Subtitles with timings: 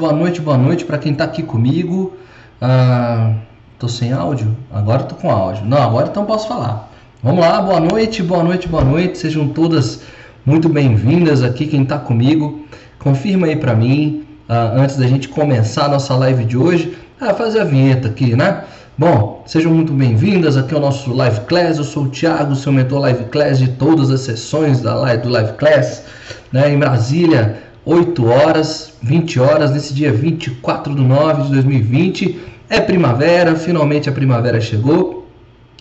[0.00, 2.14] boa noite, boa noite para quem está aqui comigo.
[2.58, 3.34] Ah,
[3.78, 4.56] tô sem áudio?
[4.72, 5.66] Agora tô com áudio.
[5.66, 6.90] Não, agora então posso falar.
[7.22, 9.18] Vamos lá, boa noite, boa noite, boa noite.
[9.18, 10.00] Sejam todas
[10.46, 12.64] muito bem-vindas aqui quem está comigo.
[12.98, 17.34] Confirma aí para mim, ah, antes da gente começar a nossa live de hoje, ah,
[17.34, 18.64] fazer a vinheta aqui, né?
[18.96, 21.76] Bom, sejam muito bem-vindas aqui ao nosso Live Class.
[21.76, 25.28] Eu sou o Thiago, seu mentor Live Class de todas as sessões da live, do
[25.28, 26.04] Live Class,
[26.50, 32.38] né, em Brasília, 8 horas, 20 horas, nesse dia 24 de 9 de 2020.
[32.68, 35.28] É primavera, finalmente a primavera chegou.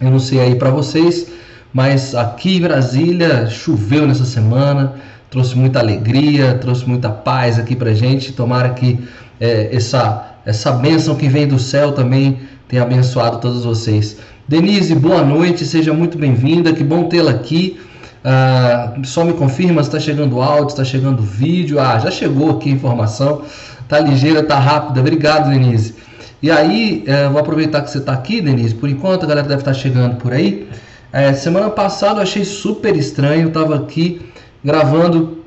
[0.02, 1.30] Eu não sei aí para vocês,
[1.74, 4.96] mas aqui em Brasília choveu nessa semana,
[5.30, 8.32] trouxe muita alegria, trouxe muita paz aqui pra gente.
[8.32, 9.00] Tomara que
[9.40, 14.18] é, essa, essa bênção que vem do céu também tenha abençoado todos vocês.
[14.48, 17.80] Denise, boa noite, seja muito bem-vinda, que bom tê-la aqui.
[18.24, 21.80] Ah, só me confirma se está chegando áudio, está chegando vídeo.
[21.80, 23.44] Ah, já chegou aqui a informação.
[23.88, 25.00] Tá ligeira, tá rápida.
[25.00, 25.96] Obrigado, Denise.
[26.42, 28.74] E aí, eh, vou aproveitar que você está aqui, Denise.
[28.76, 30.70] Por enquanto, a galera deve estar tá chegando por aí.
[31.12, 33.44] É, semana passada eu achei super estranho.
[33.44, 34.22] Eu estava aqui
[34.64, 35.40] gravando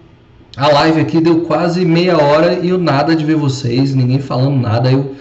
[0.57, 4.61] a live aqui, deu quase meia hora e eu nada de ver vocês, ninguém falando
[4.61, 4.91] nada.
[4.91, 5.15] Eu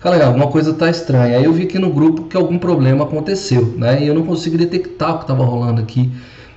[0.00, 1.38] falei, alguma coisa está estranha.
[1.38, 4.02] Aí eu vi aqui no grupo que algum problema aconteceu, né?
[4.02, 6.10] E eu não consegui detectar o que estava rolando aqui.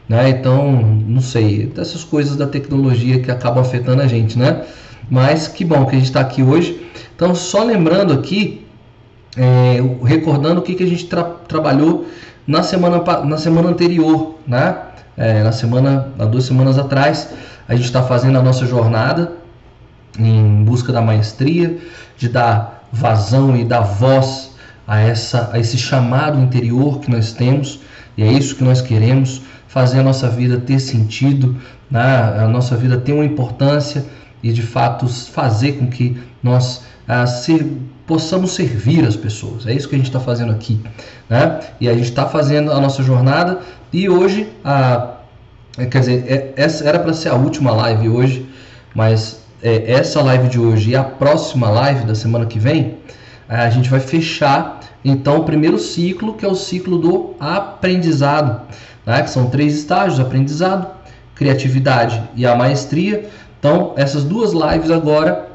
[0.07, 0.29] Né?
[0.29, 0.71] Então,
[1.05, 4.63] não sei, dessas coisas da tecnologia que acabam afetando a gente, né?
[5.09, 6.85] Mas que bom que a gente está aqui hoje.
[7.15, 8.65] Então, só lembrando aqui,
[9.35, 12.05] é, recordando o que, que a gente tra trabalhou
[12.45, 14.77] na semana, na semana anterior, né?
[15.17, 17.29] É, na semana, há duas semanas atrás,
[17.67, 19.33] a gente está fazendo a nossa jornada
[20.17, 21.77] em busca da maestria,
[22.17, 24.51] de dar vazão e dar voz
[24.87, 27.79] a, essa, a esse chamado interior que nós temos,
[28.15, 31.55] e é isso que nós queremos fazer a nossa vida ter sentido,
[31.89, 32.01] né?
[32.39, 34.05] a nossa vida ter uma importância
[34.41, 37.25] e de fato fazer com que nós ah,
[38.05, 39.67] possamos servir as pessoas.
[39.67, 40.79] É isso que a gente está fazendo aqui.
[41.29, 41.59] Né?
[41.79, 43.59] E a gente está fazendo a nossa jornada
[43.91, 45.15] e hoje, a,
[45.75, 48.47] quer dizer, é, essa era para ser a última live hoje,
[48.95, 52.97] mas é, essa live de hoje e a próxima live da semana que vem,
[53.49, 58.61] a gente vai fechar então o primeiro ciclo, que é o ciclo do aprendizado
[59.07, 59.23] né?
[59.23, 60.87] que são três estágios: aprendizado,
[61.33, 63.29] criatividade e a maestria.
[63.57, 65.47] Então, essas duas lives agora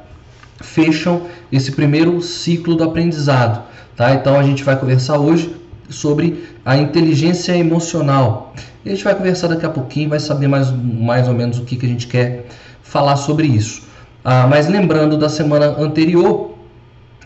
[0.61, 3.63] fecham esse primeiro ciclo do aprendizado.
[3.95, 4.15] Tá?
[4.15, 5.55] Então, a gente vai conversar hoje
[5.89, 8.55] sobre a inteligência emocional.
[8.85, 11.65] E a gente vai conversar daqui a pouquinho, vai saber mais, mais ou menos o
[11.65, 12.47] que, que a gente quer
[12.83, 13.83] falar sobre isso.
[14.25, 16.55] Ah, mas lembrando da semana anterior,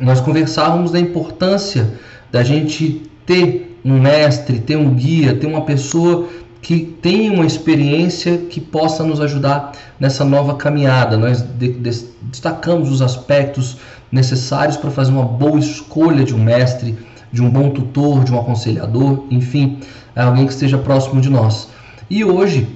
[0.01, 1.95] nós conversávamos da importância
[2.31, 6.29] da gente ter um mestre, ter um guia, ter uma pessoa
[6.61, 11.17] que tenha uma experiência que possa nos ajudar nessa nova caminhada.
[11.17, 13.77] Nós de, de, destacamos os aspectos
[14.11, 16.99] necessários para fazer uma boa escolha de um mestre,
[17.33, 19.79] de um bom tutor, de um aconselhador, enfim,
[20.15, 21.69] é alguém que esteja próximo de nós.
[22.11, 22.67] E hoje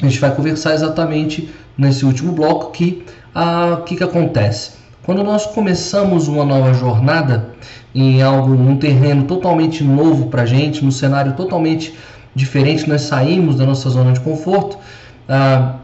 [0.00, 4.72] a gente vai conversar exatamente nesse último bloco que o que, que acontece.
[5.06, 7.50] Quando nós começamos uma nova jornada,
[7.94, 11.94] em algo, um terreno totalmente novo para a gente, num cenário totalmente
[12.34, 14.76] diferente, nós saímos da nossa zona de conforto,
[15.28, 15.76] ah,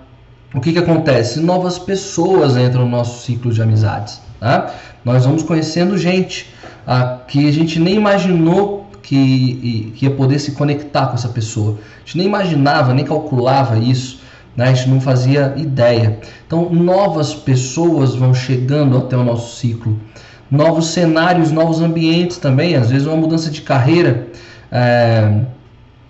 [0.52, 1.38] o que, que acontece?
[1.38, 4.20] Novas pessoas entram no nosso ciclo de amizades.
[4.40, 4.74] Tá?
[5.04, 6.52] Nós vamos conhecendo gente
[6.84, 11.78] ah, que a gente nem imaginou que, que ia poder se conectar com essa pessoa.
[11.98, 14.20] A gente nem imaginava, nem calculava isso.
[14.56, 14.68] Né?
[14.68, 16.18] A gente não fazia ideia.
[16.46, 19.98] Então, novas pessoas vão chegando até o nosso ciclo
[20.52, 24.28] novos cenários, novos ambientes também, às vezes uma mudança de carreira,
[24.70, 25.40] é,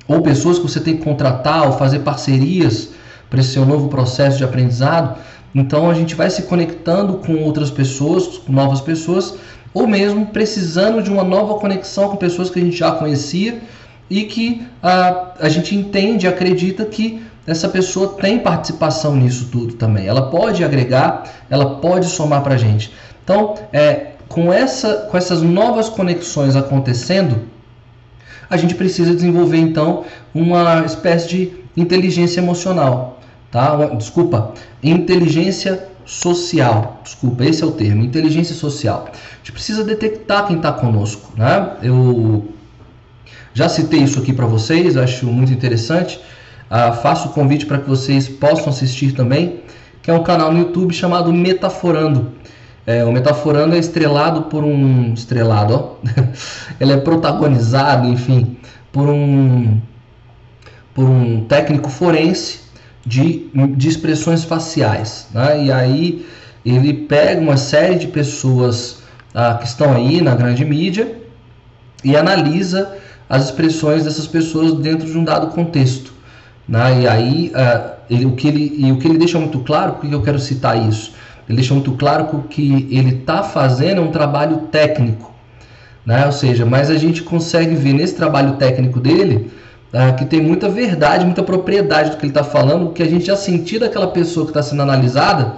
[0.09, 2.89] ou pessoas que você tem que contratar ou fazer parcerias
[3.31, 5.17] para esse seu novo processo de aprendizado.
[5.55, 9.37] Então a gente vai se conectando com outras pessoas, com novas pessoas,
[9.73, 13.61] ou mesmo precisando de uma nova conexão com pessoas que a gente já conhecia
[14.11, 20.07] e que a, a gente entende, acredita que essa pessoa tem participação nisso tudo também.
[20.07, 22.93] Ela pode agregar, ela pode somar para a gente.
[23.25, 27.43] Então, é, com, essa, com essas novas conexões acontecendo,
[28.49, 30.05] a gente precisa desenvolver então
[30.35, 33.87] uma espécie de inteligência emocional, tá?
[33.97, 34.53] Desculpa,
[34.83, 37.01] inteligência social.
[37.03, 39.09] Desculpa, esse é o termo, inteligência social.
[39.11, 41.77] A gente precisa detectar quem está conosco, né?
[41.83, 42.49] Eu
[43.55, 46.21] já citei isso aqui para vocês, acho muito interessante.
[46.75, 49.61] Ah, faço o convite para que vocês possam assistir também,
[50.01, 52.33] que é um canal no YouTube chamado Metaforando.
[52.87, 55.13] É, o Metaforando é estrelado por um.
[55.13, 56.09] Estrelado, ó.
[56.81, 58.57] Ele é protagonizado, enfim,
[58.91, 59.83] por um.
[60.95, 62.61] Por um técnico forense
[63.05, 65.29] de, de expressões faciais.
[65.35, 65.67] Né?
[65.67, 66.27] E aí
[66.65, 69.03] ele pega uma série de pessoas
[69.35, 71.19] ah, que estão aí na grande mídia
[72.03, 72.97] e analisa
[73.29, 76.12] as expressões dessas pessoas dentro de um dado contexto.
[76.69, 77.03] Né?
[77.03, 80.09] E aí ah, ele, o, que ele, e o que ele deixa muito claro, por
[80.09, 81.13] que eu quero citar isso?
[81.49, 85.33] Ele deixa muito claro que o que ele está fazendo é um trabalho técnico.
[86.05, 86.27] Né?
[86.27, 89.51] Ou seja, mas a gente consegue ver nesse trabalho técnico dele
[89.93, 93.27] ah, que tem muita verdade, muita propriedade do que ele está falando, que a gente
[93.27, 95.57] já sentiu daquela pessoa que está sendo analisada,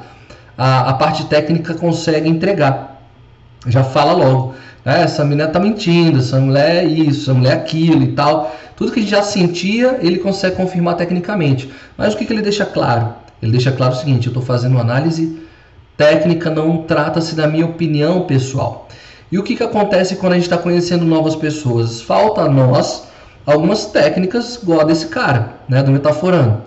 [0.58, 3.00] a, a parte técnica consegue entregar.
[3.66, 4.54] Já fala logo.
[4.84, 5.02] Né?
[5.02, 8.54] Essa menina está mentindo, essa mulher é isso, essa mulher é aquilo e tal.
[8.76, 11.72] Tudo que a gente já sentia, ele consegue confirmar tecnicamente.
[11.96, 13.14] Mas o que, que ele deixa claro?
[13.40, 15.40] Ele deixa claro o seguinte: eu estou fazendo uma análise
[15.96, 18.88] técnica, não trata-se da minha opinião pessoal.
[19.30, 22.00] E o que, que acontece quando a gente está conhecendo novas pessoas?
[22.00, 23.04] Falta a nós
[23.46, 26.62] algumas técnicas igual desse cara, né, do metaforando.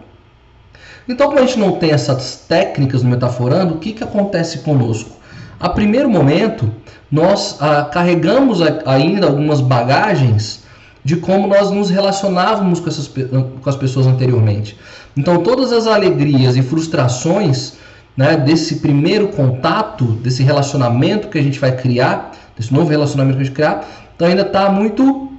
[1.07, 5.11] Então, como a gente não tem essas técnicas no metaforando, o que, que acontece conosco?
[5.59, 6.71] A primeiro momento,
[7.11, 10.63] nós ah, carregamos ainda algumas bagagens
[11.03, 14.77] de como nós nos relacionávamos com, essas, com as pessoas anteriormente.
[15.15, 17.73] Então, todas as alegrias e frustrações
[18.15, 23.43] né, desse primeiro contato, desse relacionamento que a gente vai criar, desse novo relacionamento que
[23.43, 25.31] a gente criar, então ainda está muito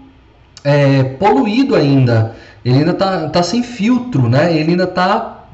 [0.65, 2.35] é, poluído ainda.
[2.65, 4.53] Ele ainda está tá sem filtro, né?
[4.57, 5.45] Ele ainda está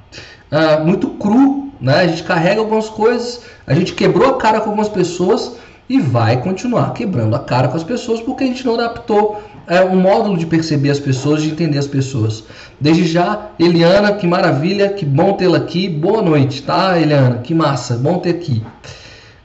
[0.50, 2.00] ah, muito cru, né?
[2.00, 5.56] A gente carrega algumas coisas, a gente quebrou a cara com algumas pessoas
[5.88, 9.82] e vai continuar quebrando a cara com as pessoas porque a gente não adaptou é,
[9.82, 12.44] um módulo de perceber as pessoas, de entender as pessoas.
[12.80, 15.88] Desde já, Eliana, que maravilha, que bom tê-la aqui.
[15.88, 17.38] Boa noite, tá, Eliana?
[17.38, 18.62] Que massa, bom ter aqui.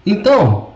[0.06, 0.70] Então,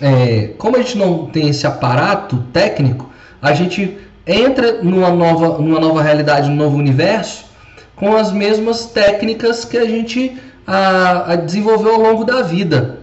[0.00, 3.10] é, como a gente não tem esse aparato técnico,
[3.42, 7.44] a gente entra numa nova, numa nova realidade, num novo universo,
[7.96, 10.36] com as mesmas técnicas que a gente
[10.66, 13.00] a, a desenvolveu ao longo da vida.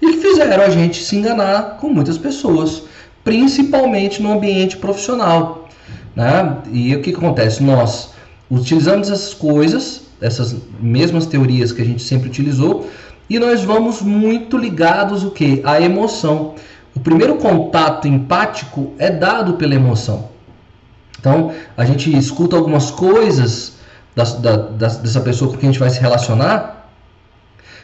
[0.00, 2.82] E que fizeram a gente se enganar com muitas pessoas,
[3.22, 5.68] principalmente no ambiente profissional.
[6.14, 6.56] Né?
[6.72, 7.62] E o que acontece?
[7.62, 8.10] Nós
[8.50, 12.88] utilizamos essas coisas, essas mesmas teorias que a gente sempre utilizou,
[13.28, 15.62] e nós vamos muito ligados o que?
[15.64, 16.54] A emoção.
[16.96, 20.30] O primeiro contato empático é dado pela emoção.
[21.18, 23.74] Então, a gente escuta algumas coisas
[24.24, 26.88] da, da, dessa pessoa com quem a gente vai se relacionar,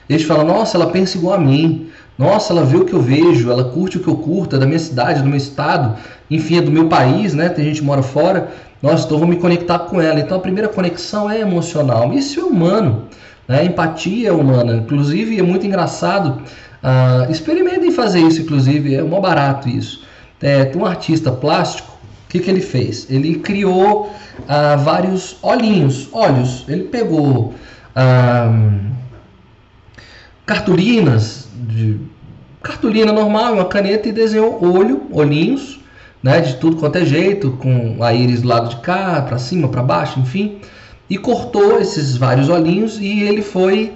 [0.08, 3.00] a gente fala, nossa, ela pensa igual a mim, nossa, ela vê o que eu
[3.00, 5.96] vejo, ela curte o que eu curto, é da minha cidade, do meu estado,
[6.30, 7.48] enfim, é do meu país, né?
[7.48, 8.48] Tem gente que mora fora,
[8.80, 10.20] nossa, então vou me conectar com ela.
[10.20, 13.04] Então a primeira conexão é emocional, isso é humano,
[13.46, 13.64] né?
[13.64, 16.42] Empatia é humana, inclusive é muito engraçado
[16.86, 20.04] Uh, experimentem fazer isso, inclusive, é mó barato isso.
[20.40, 21.95] É, tem um artista plástico,
[22.26, 23.06] o que, que ele fez?
[23.08, 26.64] Ele criou uh, vários olhinhos, olhos.
[26.69, 27.55] Ele pegou
[27.94, 28.96] uh,
[30.44, 32.00] cartolinas, de,
[32.61, 35.78] cartolina normal, uma caneta e desenhou olho, olhinhos,
[36.20, 39.69] né, de tudo quanto é jeito, com a íris do lado de cá, para cima,
[39.69, 40.58] para baixo, enfim,
[41.08, 43.93] e cortou esses vários olhinhos e ele foi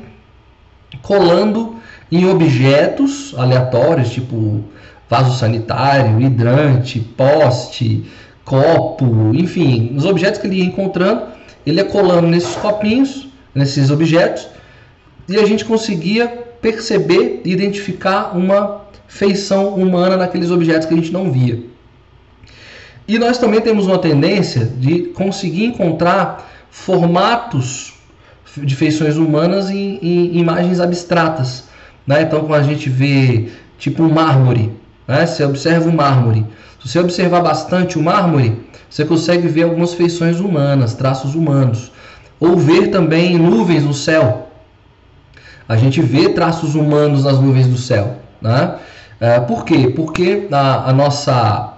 [1.03, 1.75] colando
[2.13, 4.63] em objetos aleatórios, tipo
[5.11, 8.05] vaso sanitário, hidrante, poste,
[8.45, 11.23] copo, enfim, os objetos que ele ia encontrando,
[11.67, 14.49] ele ia colando nesses copinhos, nesses objetos,
[15.29, 16.29] e a gente conseguia
[16.63, 21.61] perceber e identificar uma feição humana naqueles objetos que a gente não via.
[23.09, 27.95] E nós também temos uma tendência de conseguir encontrar formatos
[28.57, 31.65] de feições humanas em, em imagens abstratas.
[32.07, 32.23] Né?
[32.23, 33.49] Então, quando a gente vê
[33.79, 34.80] tipo um mármore,
[35.11, 35.27] né?
[35.27, 36.47] você observa o mármore.
[36.81, 41.91] Se você observar bastante o mármore, você consegue ver algumas feições humanas, traços humanos.
[42.39, 44.49] Ou ver também nuvens no céu.
[45.69, 48.19] A gente vê traços humanos nas nuvens do céu.
[48.41, 48.77] Né?
[49.19, 49.93] É, por quê?
[49.95, 51.75] Porque a, a, nossa,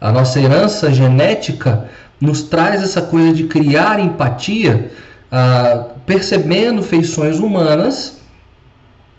[0.00, 1.88] a nossa herança genética
[2.20, 4.92] nos traz essa coisa de criar empatia,
[5.30, 8.16] ah, percebendo feições humanas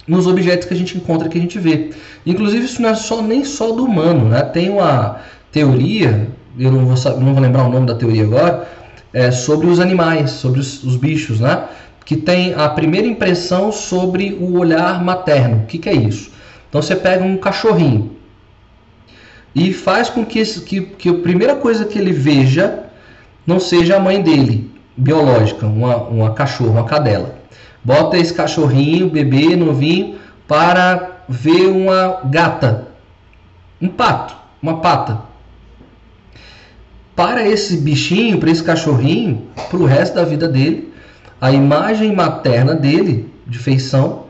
[0.08, 1.92] nos objetos que a gente encontra, que a gente vê.
[2.26, 4.30] Inclusive, isso não é só, nem só do humano.
[4.30, 4.42] Né?
[4.42, 5.20] Tem uma
[5.52, 8.68] teoria, eu não vou, não vou lembrar o nome da teoria agora,
[9.14, 11.66] é, sobre os animais, sobre os, os, bichos, né?
[12.06, 15.64] que tem a primeira impressão sobre o olhar materno.
[15.64, 16.32] O que, que é isso?
[16.70, 18.12] Então, você pega um cachorrinho
[19.54, 22.84] e faz com que, que, que a primeira coisa que ele veja
[23.46, 27.37] não seja a mãe dele, biológica, uma, uma cachorra, uma cadela.
[27.88, 30.16] Bota esse cachorrinho, bebê, novinho,
[30.46, 32.90] para ver uma gata,
[33.82, 35.22] um pato, uma pata.
[37.16, 40.94] Para esse bichinho, para esse cachorrinho, para o resto da vida dele,
[41.40, 44.24] a imagem materna dele, de feição,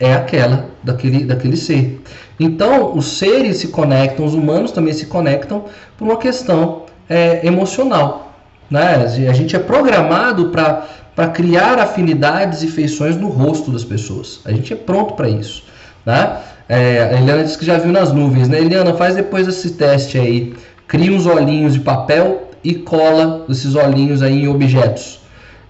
[0.00, 2.02] é aquela daquele, daquele ser.
[2.40, 5.66] Então, os seres se conectam, os humanos também se conectam
[5.98, 8.32] por uma questão é, emocional.
[8.70, 8.94] Né?
[9.28, 14.40] A gente é programado para criar afinidades e feições no rosto das pessoas.
[14.44, 15.62] A gente é pronto para isso.
[16.04, 16.38] Né?
[16.68, 18.48] É, a Eliana disse que já viu nas nuvens.
[18.48, 18.60] Né?
[18.60, 20.54] Eliana, faz depois esse teste aí.
[20.88, 25.20] Cria uns olhinhos de papel e cola esses olhinhos aí em objetos.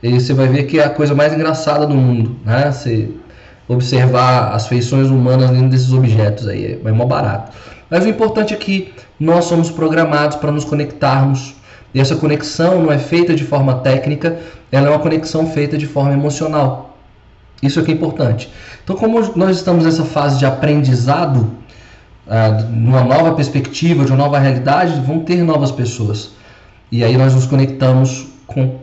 [0.02, 2.36] E você vai ver que é a coisa mais engraçada do mundo.
[2.44, 2.70] Né?
[2.70, 3.10] Você
[3.68, 7.52] observar as feições humanas dentro desses objetos aí, é, é mó barato.
[7.88, 11.54] Mas o importante é que nós somos programados para nos conectarmos.
[11.94, 14.38] E essa conexão não é feita de forma técnica,
[14.72, 16.98] ela é uma conexão feita de forma emocional.
[17.62, 18.50] Isso é que é importante.
[18.82, 21.50] Então, como nós estamos nessa fase de aprendizado,
[22.28, 26.32] ah, numa nova perspectiva, de uma nova realidade, vão ter novas pessoas.
[26.90, 28.76] E aí nós nos conectamos com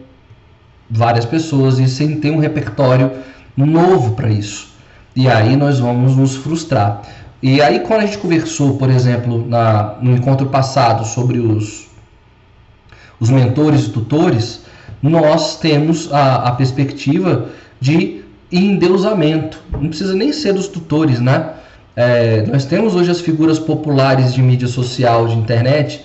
[0.89, 3.11] várias pessoas e sem ter um repertório
[3.55, 4.69] novo para isso.
[5.15, 7.01] E aí nós vamos nos frustrar.
[7.41, 11.87] E aí quando a gente conversou, por exemplo, na, no encontro passado sobre os,
[13.21, 14.61] os mentores e tutores,
[15.01, 17.49] nós temos a, a perspectiva
[17.79, 19.59] de endeusamento.
[19.71, 21.51] Não precisa nem ser dos tutores, né?
[21.95, 26.03] É, nós temos hoje as figuras populares de mídia social, de internet,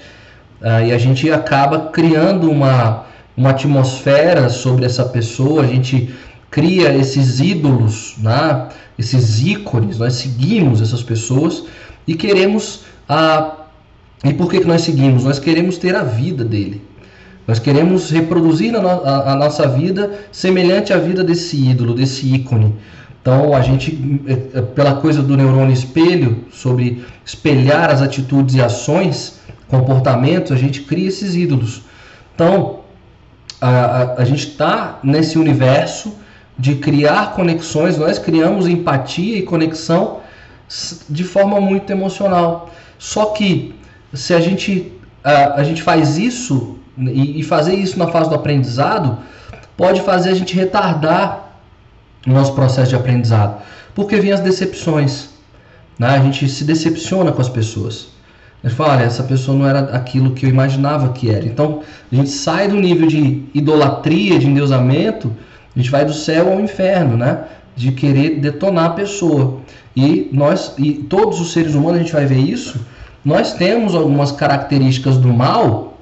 [0.60, 3.06] uh, e a gente acaba criando uma,
[3.36, 6.14] uma atmosfera sobre essa pessoa, a gente
[6.50, 8.68] cria esses ídolos, né?
[8.98, 11.64] esses ícones, nós seguimos essas pessoas
[12.06, 13.52] e queremos a.
[14.24, 15.24] E por que, que nós seguimos?
[15.24, 16.82] Nós queremos ter a vida dele.
[17.46, 22.74] Nós queremos reproduzir a, a, a nossa vida semelhante à vida desse ídolo, desse ícone.
[23.22, 28.60] Então, a gente, é, é, pela coisa do neurônio espelho, sobre espelhar as atitudes e
[28.60, 31.82] ações, comportamentos, a gente cria esses ídolos.
[32.34, 32.80] Então,
[33.60, 36.14] a, a, a gente está nesse universo
[36.58, 40.20] de criar conexões, nós criamos empatia e conexão
[41.08, 42.70] de forma muito emocional.
[42.98, 43.74] Só que
[44.12, 48.34] se a gente, a, a gente faz isso e, e fazer isso na fase do
[48.34, 49.18] aprendizado,
[49.76, 51.52] pode fazer a gente retardar
[52.26, 53.62] o nosso processo de aprendizado,
[53.94, 55.30] porque vem as decepções.
[55.98, 56.08] Né?
[56.08, 58.08] A gente se decepciona com as pessoas.
[58.62, 61.44] A gente fala, olha, essa pessoa não era aquilo que eu imaginava que era.
[61.46, 65.32] Então, a gente sai do nível de idolatria, de endeusamento,
[65.74, 67.44] a gente vai do céu ao inferno, né?
[67.76, 69.60] De querer detonar a pessoa.
[69.94, 72.80] E nós, e todos os seres humanos, a gente vai ver isso.
[73.24, 75.95] Nós temos algumas características do mal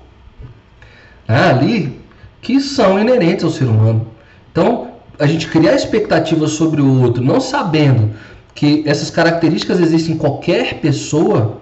[1.26, 2.00] ali
[2.40, 4.07] que são inerentes ao ser humano.
[4.52, 4.88] Então,
[5.19, 8.11] a gente criar expectativas sobre o outro, não sabendo
[8.54, 11.59] que essas características existem em qualquer pessoa,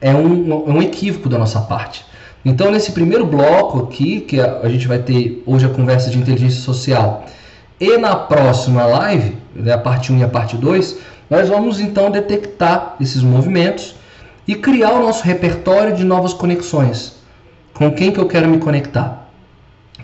[0.00, 2.04] é um, é um equívoco da nossa parte.
[2.44, 6.18] Então, nesse primeiro bloco aqui, que a, a gente vai ter hoje a conversa de
[6.18, 7.26] inteligência social,
[7.78, 12.10] e na próxima live, né, a parte 1 e a parte 2, nós vamos então
[12.10, 13.94] detectar esses movimentos
[14.46, 17.19] e criar o nosso repertório de novas conexões.
[17.80, 19.26] Com quem que eu quero me conectar?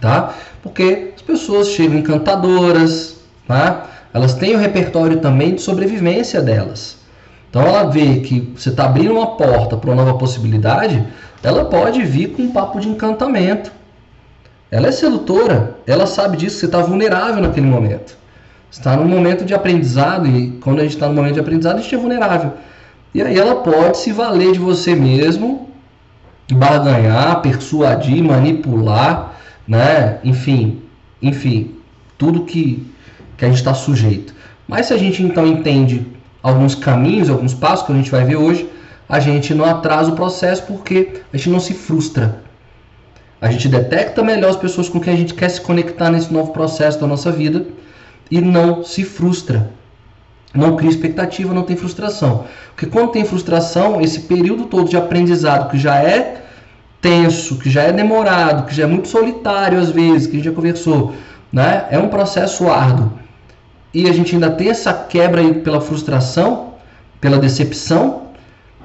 [0.01, 0.35] Tá?
[0.63, 3.89] Porque as pessoas chegam encantadoras, tá?
[4.15, 6.97] elas têm o repertório também de sobrevivência delas.
[7.51, 11.07] Então ela vê que você está abrindo uma porta para uma nova possibilidade,
[11.43, 13.71] ela pode vir com um papo de encantamento.
[14.71, 18.17] Ela é sedutora, ela sabe disso, você está vulnerável naquele momento.
[18.71, 21.83] Está num momento de aprendizado, e quando a gente está no momento de aprendizado, a
[21.83, 22.55] gente é vulnerável.
[23.13, 25.67] E aí ela pode se valer de você mesmo,
[26.55, 29.35] barganhar, persuadir, manipular,
[29.67, 30.19] né?
[30.23, 30.83] Enfim,
[31.21, 31.75] enfim,
[32.17, 32.87] tudo que,
[33.37, 34.35] que a gente está sujeito.
[34.69, 36.07] Mas se a gente então entende
[36.43, 38.69] alguns caminhos, alguns passos que a gente vai ver hoje,
[39.09, 42.41] a gente não atrasa o processo porque a gente não se frustra.
[43.41, 46.53] A gente detecta melhor as pessoas com quem a gente quer se conectar nesse novo
[46.53, 47.67] processo da nossa vida
[48.31, 49.71] e não se frustra.
[50.57, 52.45] Não cria expectativa, não tem frustração.
[52.75, 56.43] Porque quando tem frustração, esse período todo de aprendizado que já é
[57.01, 60.47] tenso, que já é demorado, que já é muito solitário às vezes, que a gente
[60.47, 61.15] já conversou,
[61.53, 61.87] né?
[61.91, 63.13] É um processo árduo.
[63.95, 66.75] E a gente ainda tem essa quebra aí pela frustração,
[67.21, 68.27] pela decepção,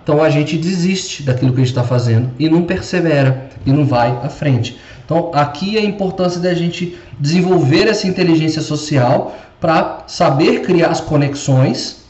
[0.03, 3.85] então a gente desiste daquilo que a gente está fazendo e não persevera e não
[3.85, 4.79] vai à frente.
[5.11, 11.01] Então aqui é a importância da gente desenvolver essa inteligência social para saber criar as
[11.01, 12.05] conexões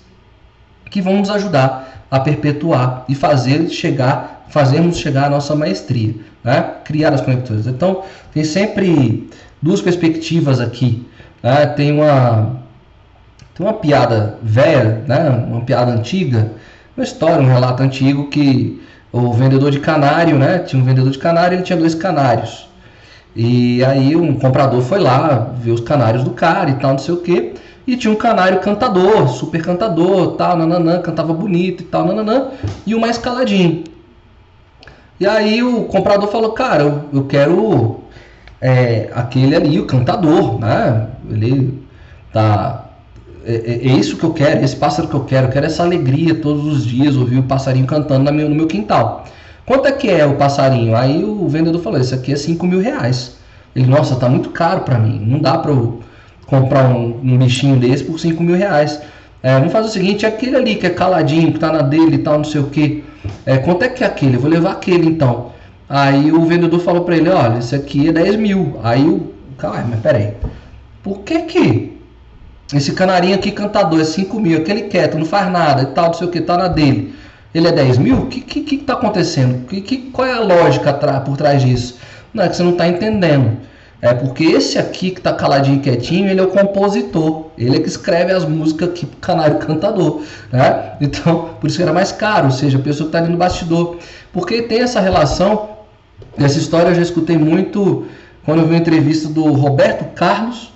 [0.88, 6.76] que vão nos ajudar a perpetuar e fazer chegar, fazermos chegar à nossa maestria, né?
[6.84, 7.66] criar as conexões.
[7.66, 9.28] Então tem sempre
[9.60, 11.04] duas perspectivas aqui.
[11.42, 11.66] Né?
[11.66, 12.62] Tem uma
[13.56, 15.28] tem uma piada velha, né?
[15.48, 16.52] uma piada antiga
[16.96, 18.80] uma história, um relato antigo que
[19.12, 20.60] o vendedor de canário, né?
[20.60, 22.70] Tinha um vendedor de canário, ele tinha dois canários.
[23.36, 27.14] E aí um comprador foi lá ver os canários do cara e tal, não sei
[27.14, 27.54] o que,
[27.88, 32.50] e tinha um canário cantador, super cantador, tal, nananã, cantava bonito e tal, nananã,
[32.86, 33.84] e uma escaladinho.
[35.20, 38.02] E aí o comprador falou, cara, eu, eu quero
[38.60, 41.08] é, aquele ali, o cantador, né?
[41.30, 41.82] Ele
[42.32, 42.86] tá.
[43.44, 45.84] É, é, é, isso que eu quero, esse pássaro que eu quero, eu quero essa
[45.84, 49.26] alegria todos os dias, ouvir o passarinho cantando no meu, no meu quintal.
[49.66, 50.96] Quanto é que é o passarinho?
[50.96, 53.38] Aí o vendedor falou, esse aqui é 5 mil reais.
[53.76, 56.02] Ele, nossa, tá muito caro para mim, não dá para eu
[56.46, 59.02] comprar um, um, bichinho desse por 5 mil reais.
[59.42, 62.20] É, vamos fazer o seguinte, aquele ali que é caladinho, que tá na dele e
[62.20, 63.04] tal, não sei o que.
[63.46, 64.36] É, quanto é que é aquele?
[64.36, 65.52] Eu vou levar aquele então.
[65.88, 68.80] Aí o vendedor falou para ele, olha, esse aqui é 10 mil.
[68.84, 70.34] Aí o cara, mas peraí,
[71.02, 71.98] por que que
[72.74, 76.14] esse canarinho aqui cantador é 5 mil, aquele quieto, não faz nada e tal, não
[76.14, 77.14] sei o que, tá na dele.
[77.54, 78.18] Ele é 10 mil?
[78.18, 79.66] O que, que, que tá acontecendo?
[79.68, 81.98] Que, que, qual é a lógica por trás disso?
[82.34, 83.58] Não, é que você não está entendendo.
[84.02, 87.52] É porque esse aqui que está caladinho e quietinho, ele é o compositor.
[87.56, 90.24] Ele é que escreve as músicas aqui pro canário cantador.
[90.52, 90.94] Né?
[91.00, 93.38] Então, por isso que era mais caro, ou seja, a pessoa que está ali no
[93.38, 93.98] bastidor.
[94.34, 95.70] Porque tem essa relação,
[96.38, 98.08] essa história eu já escutei muito
[98.44, 100.74] quando eu vi uma entrevista do Roberto Carlos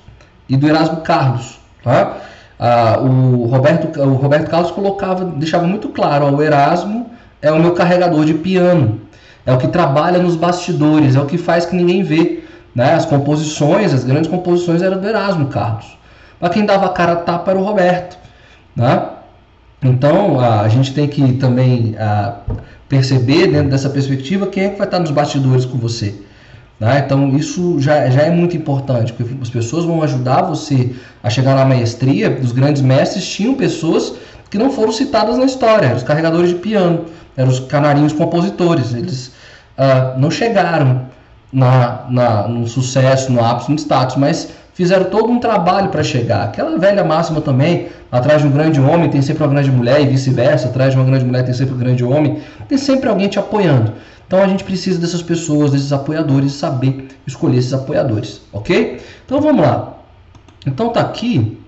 [0.48, 1.58] e do Erasmo Carlos.
[1.84, 2.18] Tá?
[2.60, 7.10] Ah, o, Roberto, o Roberto Carlos colocava, deixava muito claro, ó, o Erasmo
[7.42, 9.02] é o meu carregador de piano,
[9.46, 12.44] é o que trabalha nos bastidores, é o que faz que ninguém vê.
[12.74, 12.94] Né?
[12.94, 15.98] As composições, as grandes composições eram do Erasmo Carlos.
[16.40, 18.18] Mas quem dava a cara a tapa era o Roberto.
[18.76, 19.10] Né?
[19.82, 22.40] Então a gente tem que também a,
[22.90, 26.16] perceber dentro dessa perspectiva quem é que vai estar nos bastidores com você.
[26.80, 27.04] Né?
[27.06, 31.56] Então isso já, já é muito importante, porque as pessoas vão ajudar você a chegar
[31.56, 32.38] na maestria.
[32.42, 34.14] Os grandes mestres tinham pessoas
[34.50, 37.06] que não foram citadas na história, eram os carregadores de piano,
[37.36, 38.94] eram os canarinhos compositores.
[38.94, 39.28] Eles
[39.78, 41.08] uh, não chegaram
[41.52, 46.44] na, na, no sucesso, no ápice, no status, mas fizeram todo um trabalho para chegar.
[46.44, 50.06] Aquela velha máxima também, atrás de um grande homem tem sempre uma grande mulher e
[50.06, 53.40] vice-versa, atrás de uma grande mulher tem sempre um grande homem, tem sempre alguém te
[53.40, 53.94] apoiando.
[54.28, 59.02] Então a gente precisa dessas pessoas, desses apoiadores, saber escolher esses apoiadores, ok?
[59.26, 59.94] Então vamos lá.
[60.66, 61.60] Então tá aqui.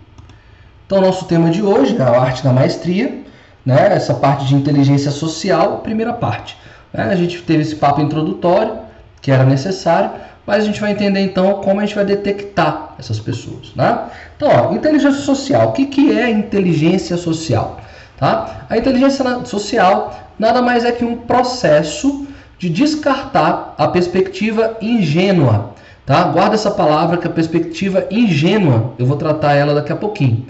[0.85, 3.23] Então nosso tema de hoje é a arte da maestria,
[3.65, 3.93] né?
[3.93, 6.57] Essa parte de inteligência social, primeira parte.
[6.93, 7.03] Né?
[7.03, 8.79] A gente teve esse papo introdutório
[9.21, 10.11] que era necessário,
[10.45, 14.05] mas a gente vai entender então como a gente vai detectar essas pessoas, né?
[14.35, 15.69] Então, ó, inteligência social.
[15.69, 17.81] O que, que é inteligência social?
[18.17, 18.65] Tá?
[18.69, 22.26] A inteligência social nada mais é que um processo
[22.57, 25.75] de descartar a perspectiva ingênua.
[26.05, 26.23] Tá?
[26.23, 30.45] Guarda essa palavra que a perspectiva ingênua, eu vou tratar ela daqui a pouquinho.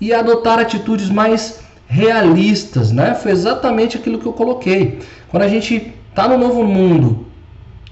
[0.00, 3.14] E adotar atitudes mais realistas, né?
[3.14, 4.98] Foi exatamente aquilo que eu coloquei.
[5.30, 7.26] Quando a gente está no novo mundo,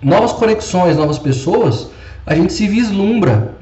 [0.03, 1.88] novas conexões, novas pessoas,
[2.27, 3.55] a gente se vislumbra.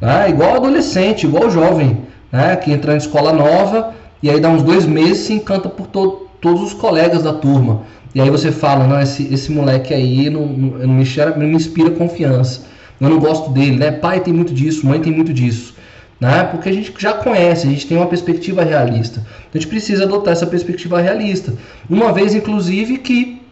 [0.00, 0.30] Né?
[0.30, 2.56] Igual adolescente, igual jovem, né?
[2.56, 6.24] que entra em escola nova e aí dá uns dois meses se encanta por to
[6.40, 7.82] todos os colegas da turma.
[8.14, 11.56] E aí você fala, não, esse, esse moleque aí não, não, me cheira, não me
[11.56, 12.62] inspira confiança.
[13.00, 13.90] Eu não gosto dele, né?
[13.90, 15.74] Pai tem muito disso, mãe tem muito disso.
[16.20, 16.44] Né?
[16.44, 19.18] Porque a gente já conhece, a gente tem uma perspectiva realista.
[19.20, 21.54] Então a gente precisa adotar essa perspectiva realista.
[21.90, 23.42] Uma vez, inclusive, que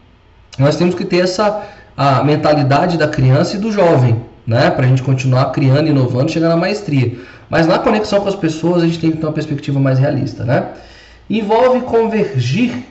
[0.58, 4.70] nós temos que ter essa a mentalidade da criança e do jovem, né?
[4.70, 7.18] Para a gente continuar criando, inovando, chegar na maestria.
[7.50, 10.44] Mas na conexão com as pessoas a gente tem que ter uma perspectiva mais realista,
[10.44, 10.68] né?
[11.28, 12.84] Envolve convergir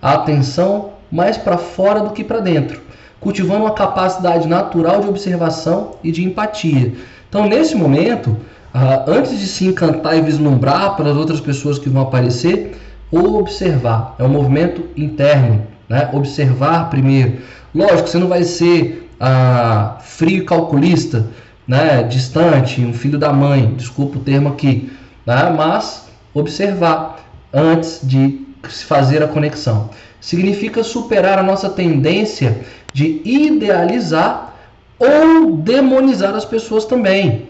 [0.00, 2.80] a atenção mais para fora do que para dentro,
[3.20, 6.94] cultivando uma capacidade natural de observação e de empatia.
[7.28, 8.36] Então, nesse momento,
[8.74, 12.76] ah, antes de se encantar e vislumbrar para as outras pessoas que vão aparecer,
[13.10, 14.16] observar.
[14.18, 16.08] É um movimento interno, né?
[16.14, 17.38] Observar primeiro
[17.74, 21.26] Lógico, você não vai ser ah, frio calculista,
[21.66, 24.92] né, distante, um filho da mãe, desculpa o termo aqui,
[25.24, 27.16] né, mas observar
[27.50, 29.88] antes de se fazer a conexão.
[30.22, 32.60] Significa superar a nossa tendência
[32.94, 34.54] de idealizar
[34.96, 37.48] ou demonizar as pessoas também.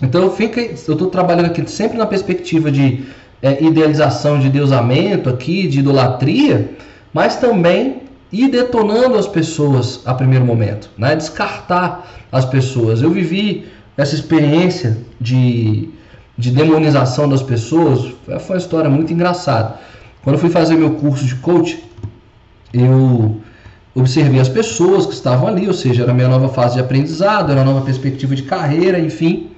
[0.00, 0.34] Então eu
[0.72, 3.04] estou trabalhando aqui sempre na perspectiva de
[3.42, 6.70] é, idealização, de deusamento aqui, de idolatria,
[7.12, 11.16] mas também ir detonando as pessoas a primeiro momento, né?
[11.16, 13.02] descartar as pessoas.
[13.02, 13.66] Eu vivi
[13.96, 15.88] essa experiência de,
[16.38, 19.74] de demonização das pessoas, foi uma história muito engraçada.
[20.22, 21.85] Quando eu fui fazer meu curso de coach,
[22.72, 23.40] eu
[23.94, 27.50] observei as pessoas que estavam ali, ou seja, era a minha nova fase de aprendizado,
[27.50, 29.50] era uma nova perspectiva de carreira, enfim.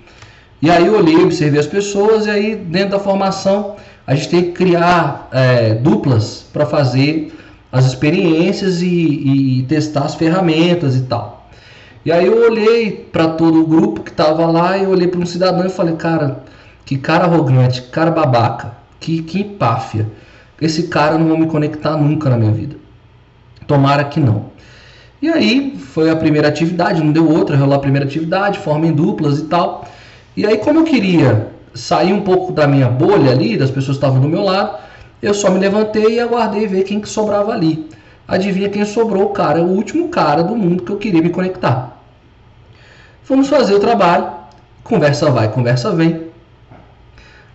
[0.62, 4.42] E aí eu olhei, observei as pessoas, e aí dentro da formação a gente tem
[4.44, 7.30] que criar é, duplas para fazer
[7.70, 11.50] as experiências e, e, testar as ferramentas e tal.
[12.04, 15.26] E aí eu olhei para todo o grupo que estava lá e olhei para um
[15.26, 16.42] cidadão e falei, cara,
[16.86, 20.06] que cara arrogante, que cara babaca, que, que empáfia.
[20.58, 22.77] Esse cara não vou me conectar nunca na minha vida.
[23.68, 24.46] Tomara que não.
[25.22, 28.92] E aí foi a primeira atividade, não deu outra, rolou a primeira atividade, forma em
[28.92, 29.86] duplas e tal.
[30.36, 34.04] E aí, como eu queria sair um pouco da minha bolha ali, das pessoas que
[34.04, 34.78] estavam do meu lado,
[35.20, 37.88] eu só me levantei e aguardei ver quem que sobrava ali.
[38.26, 39.24] Adivinha quem sobrou?
[39.24, 41.98] O cara, o último cara do mundo que eu queria me conectar.
[43.22, 44.28] Fomos fazer o trabalho,
[44.82, 46.28] conversa vai, conversa vem.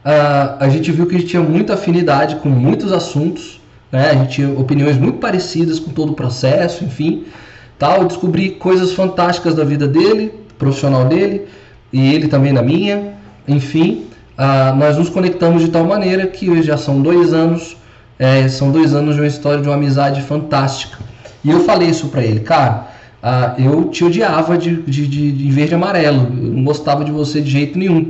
[0.06, 3.62] Uh, a gente viu que a gente tinha muita afinidade com muitos assuntos,
[3.94, 4.10] né?
[4.10, 7.24] a gente tinha opiniões muito parecidas com todo o processo, enfim.
[7.80, 8.02] Tal.
[8.02, 11.48] Eu descobri coisas fantásticas da vida dele, profissional dele,
[11.94, 13.14] e ele também na minha.
[13.48, 14.06] Enfim,
[14.38, 17.78] uh, nós nos conectamos de tal maneira que hoje já são dois anos
[18.18, 20.98] é, são dois anos de uma história de uma amizade fantástica.
[21.44, 22.88] E eu falei isso para ele, cara.
[23.22, 26.28] Ah, eu te odiava de, de, de, de, verde e amarelo.
[26.32, 28.10] Eu não gostava de você de jeito nenhum.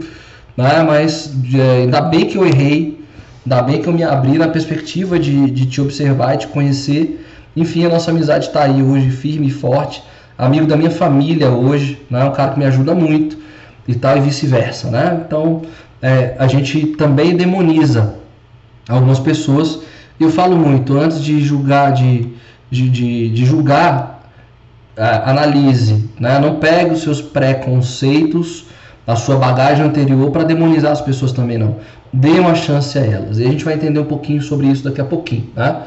[0.58, 0.84] Né?
[0.84, 2.93] Mas é, ainda bem que eu errei.
[3.46, 7.26] Ainda bem que eu me abri na perspectiva de, de te observar e te conhecer.
[7.56, 10.04] Enfim, a nossa amizade está aí hoje, firme e forte.
[10.38, 12.24] Amigo da minha família hoje, né?
[12.24, 13.38] um cara que me ajuda muito
[13.88, 14.90] e tal, e vice-versa.
[14.90, 15.24] Né?
[15.26, 15.62] Então,
[16.02, 18.16] é, a gente também demoniza
[18.88, 19.80] algumas pessoas
[20.20, 22.30] eu falo muito, antes de julgar, de,
[22.70, 24.30] de, de, de julgar,
[24.98, 26.10] uh, analise.
[26.20, 26.40] Né?
[26.40, 28.66] Não pegue os seus preconceitos,
[29.06, 31.78] a sua bagagem anterior para demonizar as pessoas também não.
[32.12, 33.40] Dê uma chance a elas.
[33.40, 35.50] E a gente vai entender um pouquinho sobre isso daqui a pouquinho.
[35.56, 35.82] Né?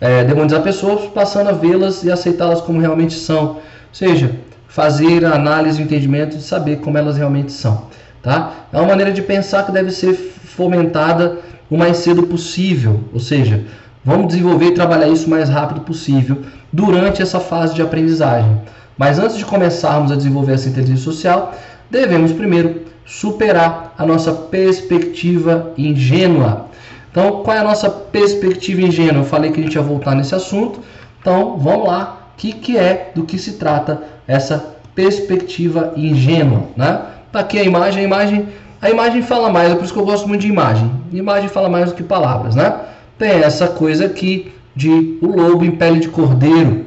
[0.00, 3.46] É, demonizar pessoas passando a vê-las e aceitá-las como realmente são.
[3.46, 4.32] Ou seja,
[4.68, 7.84] fazer a análise e entendimento de saber como elas realmente são.
[8.22, 8.52] Tá?
[8.72, 11.38] É uma maneira de pensar que deve ser fomentada
[11.70, 13.64] o mais cedo possível, ou seja,
[14.04, 18.60] vamos desenvolver e trabalhar isso o mais rápido possível durante essa fase de aprendizagem.
[18.96, 21.54] Mas antes de começarmos a desenvolver essa inteligência social,
[21.90, 26.66] devemos primeiro superar a nossa perspectiva ingênua.
[27.10, 29.22] Então, qual é a nossa perspectiva ingênua?
[29.22, 30.80] Eu falei que a gente ia voltar nesse assunto.
[31.20, 32.30] Então, vamos lá.
[32.34, 36.64] O que, que é, do que se trata essa perspectiva ingênua?
[36.76, 37.00] Né?
[37.32, 38.02] Tá aqui a imagem.
[38.02, 38.48] A imagem
[38.80, 40.88] a imagem fala mais, é por isso que eu gosto muito de imagem.
[41.12, 42.80] Imagem fala mais do que palavras, né?
[43.18, 46.86] Tem essa coisa aqui de o lobo em pele de cordeiro.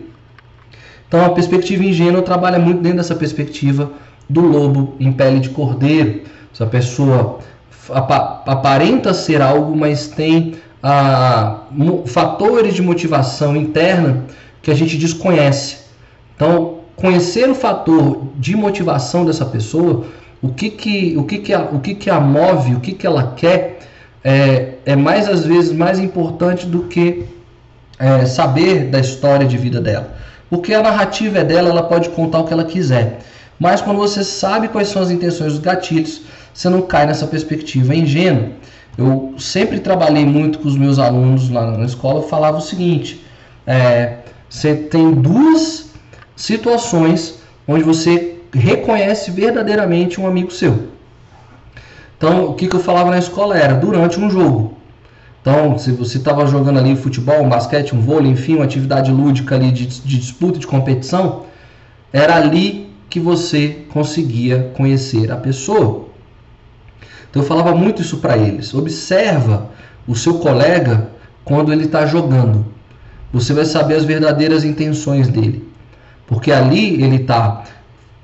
[1.05, 3.91] Então a perspectiva ingênua trabalha muito dentro dessa perspectiva
[4.31, 6.21] do lobo em pele de cordeiro.
[6.53, 7.39] Essa pessoa
[7.89, 11.61] aparenta ser algo, mas tem ah,
[12.07, 14.25] fatores de motivação interna
[14.61, 15.77] que a gente desconhece.
[16.35, 20.05] Então, conhecer o fator de motivação dessa pessoa
[20.41, 23.05] o que que, o que, que, a, o que, que a move, o que, que
[23.05, 23.79] ela quer,
[24.23, 27.25] é, é mais às vezes mais importante do que
[27.99, 30.15] é, saber da história de vida dela.
[30.49, 33.19] Porque a narrativa é dela, ela pode contar o que ela quiser.
[33.61, 37.93] Mas quando você sabe quais são as intenções dos gatilhos, você não cai nessa perspectiva
[37.93, 38.53] ingênua.
[38.97, 43.23] Eu sempre trabalhei muito com os meus alunos lá na escola, eu falava o seguinte:
[43.67, 44.17] é,
[44.49, 45.91] você tem duas
[46.35, 47.35] situações
[47.67, 50.87] onde você reconhece verdadeiramente um amigo seu.
[52.17, 54.75] Então, o que, que eu falava na escola era durante um jogo.
[55.39, 59.53] Então, se você estava jogando ali futebol, um basquete, um vôlei, enfim, uma atividade lúdica
[59.53, 61.43] ali de, de disputa, de competição,
[62.11, 66.05] era ali que você conseguia conhecer a pessoa.
[67.29, 68.73] Então, eu falava muito isso para eles.
[68.73, 69.69] Observa
[70.07, 71.09] o seu colega
[71.43, 72.65] quando ele está jogando.
[73.33, 75.69] Você vai saber as verdadeiras intenções dele.
[76.25, 77.65] Porque ali ele está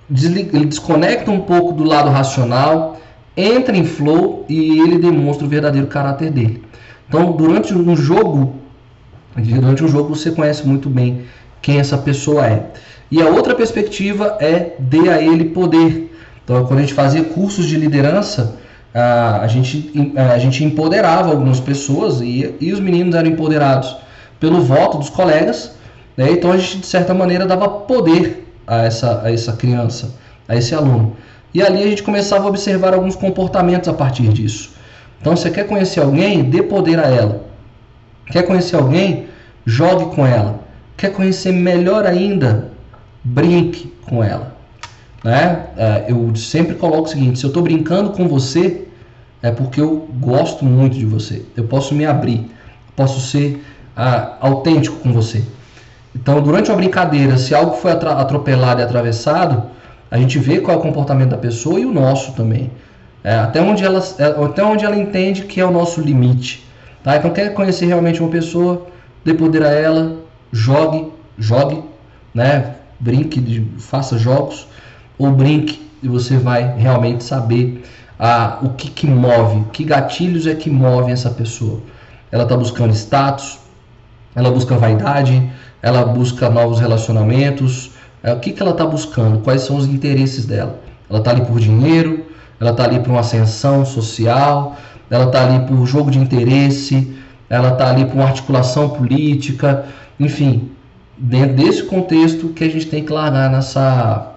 [0.09, 2.97] ele desconecta um pouco do lado racional,
[3.35, 6.63] entra em flow e ele demonstra o verdadeiro caráter dele.
[7.09, 8.55] Então, durante um jogo,
[9.35, 11.23] durante um jogo você conhece muito bem
[11.61, 12.71] quem essa pessoa é.
[13.09, 16.13] E a outra perspectiva é dê a ele poder.
[16.43, 18.55] Então, quando a gente fazia cursos de liderança,
[18.93, 23.95] a gente, a gente empoderava algumas pessoas e, e os meninos eram empoderados
[24.39, 25.75] pelo voto dos colegas.
[26.15, 26.31] Né?
[26.31, 30.15] Então, a gente, de certa maneira, dava poder a essa, a essa criança,
[30.47, 31.15] a esse aluno.
[31.53, 34.71] E ali a gente começava a observar alguns comportamentos a partir disso.
[35.21, 36.43] Então, você quer conhecer alguém?
[36.43, 37.45] Dê poder a ela.
[38.27, 39.27] Quer conhecer alguém?
[39.65, 40.59] Jogue com ela.
[40.95, 42.71] Quer conhecer melhor ainda?
[43.23, 44.55] Brinque com ela.
[45.23, 45.67] Né?
[45.75, 48.87] É, eu sempre coloco o seguinte: se eu estou brincando com você,
[49.41, 51.45] é porque eu gosto muito de você.
[51.55, 52.49] Eu posso me abrir,
[52.95, 53.63] posso ser
[53.95, 55.43] ah, autêntico com você.
[56.15, 59.63] Então, durante uma brincadeira, se algo foi atropelado e atravessado,
[60.09, 62.71] a gente vê qual é o comportamento da pessoa e o nosso também.
[63.23, 66.65] É, até, onde ela, é, até onde ela entende que é o nosso limite.
[67.03, 67.17] Tá?
[67.17, 68.87] Então, quer conhecer realmente uma pessoa,
[69.23, 70.17] dê poder a ela,
[70.51, 71.83] jogue, jogue,
[72.33, 72.76] né?
[72.99, 74.67] Brinque, faça jogos,
[75.17, 77.83] ou brinque e você vai realmente saber
[78.19, 81.79] a, o que, que move, que gatilhos é que movem essa pessoa.
[82.31, 83.59] Ela está buscando status,
[84.35, 85.49] ela busca vaidade,
[85.81, 87.91] ela busca novos relacionamentos.
[88.21, 89.39] É, o que, que ela está buscando?
[89.39, 90.79] Quais são os interesses dela?
[91.09, 92.25] Ela está ali por dinheiro,
[92.59, 94.75] ela está ali por uma ascensão social,
[95.09, 97.15] ela está ali por jogo de interesse,
[97.49, 99.85] ela está ali por uma articulação política,
[100.19, 100.69] enfim,
[101.17, 104.33] dentro desse contexto que a gente tem que largar nessa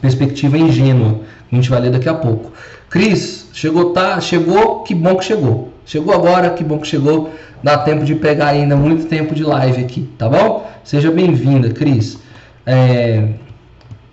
[0.00, 2.52] perspectiva ingênua, que a gente vai ler daqui a pouco.
[2.88, 5.72] Cris, chegou, tá, chegou, que bom que chegou.
[5.86, 7.30] Chegou agora, que bom que chegou.
[7.62, 10.68] Dá tempo de pegar ainda muito tempo de live aqui, tá bom?
[10.82, 12.18] Seja bem-vinda, Cris.
[12.64, 13.28] É,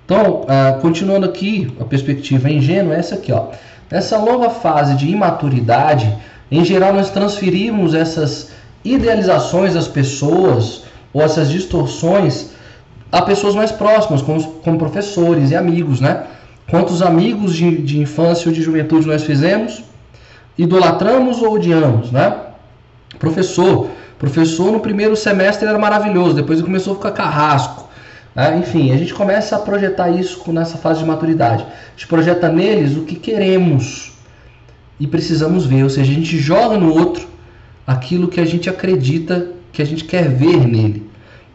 [0.05, 3.47] então, uh, continuando aqui, a perspectiva ingênua é essa aqui, ó.
[3.89, 6.13] Nessa longa fase de imaturidade,
[6.51, 8.51] em geral nós transferimos essas
[8.83, 10.86] idealizações das pessoas
[11.17, 12.51] ou essas distorções
[13.11, 16.25] a pessoas mais próximas, como, como professores e amigos, né?
[16.69, 19.83] Quantos amigos de, de infância ou de juventude nós fizemos?
[20.55, 22.37] Idolatramos ou odiamos, né?
[23.17, 27.89] Professor, professor no primeiro semestre era maravilhoso, depois ele começou a ficar carrasco.
[28.35, 28.59] Né?
[28.59, 31.63] Enfim, a gente começa a projetar isso nessa fase de maturidade.
[31.63, 34.11] A gente projeta neles o que queremos
[34.99, 37.27] e precisamos ver, ou seja, a gente joga no outro
[37.87, 41.06] aquilo que a gente acredita que a gente quer ver nele.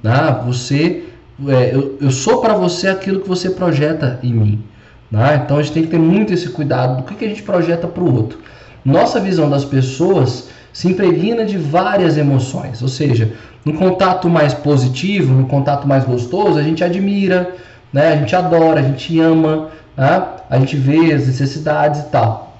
[0.02, 0.40] Né?
[0.46, 1.04] Você,
[1.46, 4.64] é, eu, eu, sou para você aquilo que você projeta em mim.
[5.10, 5.42] Né?
[5.44, 7.86] Então a gente tem que ter muito esse cuidado do que, que a gente projeta
[7.86, 8.38] para o outro.
[8.84, 13.32] Nossa visão das pessoas se impregna de várias emoções, ou seja,
[13.64, 17.54] no contato mais positivo, no contato mais gostoso, a gente admira,
[17.92, 18.12] né?
[18.12, 20.24] a gente adora, a gente ama, né?
[20.48, 22.56] a gente vê as necessidades e tal.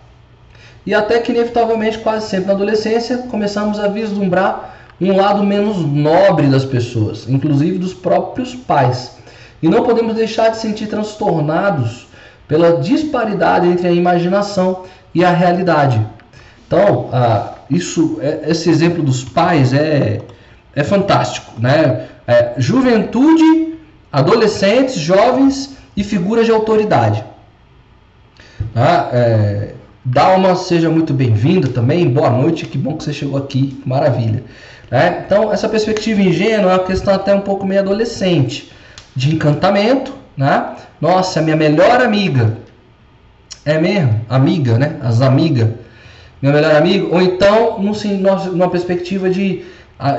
[0.85, 4.72] E até que, inevitavelmente, quase sempre na adolescência, começamos a vislumbrar
[5.11, 9.17] um lado menos nobre das pessoas, inclusive dos próprios pais.
[9.63, 12.07] E não podemos deixar de sentir transtornados
[12.47, 14.85] pela disparidade entre a imaginação
[15.15, 16.05] e a realidade.
[16.67, 20.21] Então, ah, isso, é, esse exemplo dos pais é,
[20.75, 22.09] é fantástico, né?
[22.27, 23.75] É, juventude,
[24.13, 27.25] adolescentes, jovens e figuras de autoridade.
[28.75, 32.09] Ah, é, Dalma, seja muito bem-vinda também.
[32.09, 34.43] Boa noite, que bom que você chegou aqui, maravilha.
[34.93, 35.25] Né?
[35.27, 38.71] Então, essa perspectiva ingênua é uma questão até um pouco meio adolescente,
[39.17, 40.77] de encantamento, né?
[41.01, 42.59] Nossa, minha melhor amiga.
[43.65, 44.21] É mesmo?
[44.29, 44.97] Amiga, né?
[45.03, 45.71] As amigas.
[46.41, 47.07] Minha melhor amiga.
[47.11, 47.79] Ou então,
[48.53, 49.65] numa perspectiva de,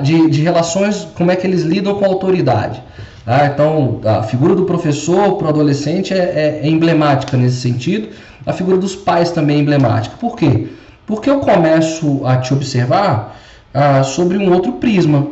[0.01, 2.81] de, de relações, como é que eles lidam com a autoridade.
[3.23, 3.45] Tá?
[3.45, 8.09] Então, a figura do professor para o adolescente é, é, é emblemática nesse sentido
[8.45, 10.15] a figura dos pais também é emblemática.
[10.19, 10.67] Por quê?
[11.05, 13.39] Porque eu começo a te observar
[13.73, 15.27] ah, sobre um outro prisma.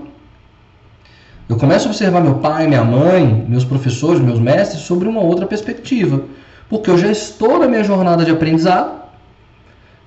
[1.47, 5.45] Eu começo a observar meu pai, minha mãe, meus professores, meus mestres sobre uma outra
[5.45, 6.23] perspectiva.
[6.69, 9.01] Porque eu já estou na minha jornada de aprendizado,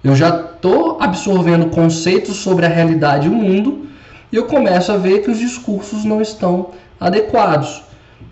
[0.03, 3.87] eu já estou absorvendo conceitos sobre a realidade e o mundo,
[4.33, 7.83] e eu começo a ver que os discursos não estão adequados.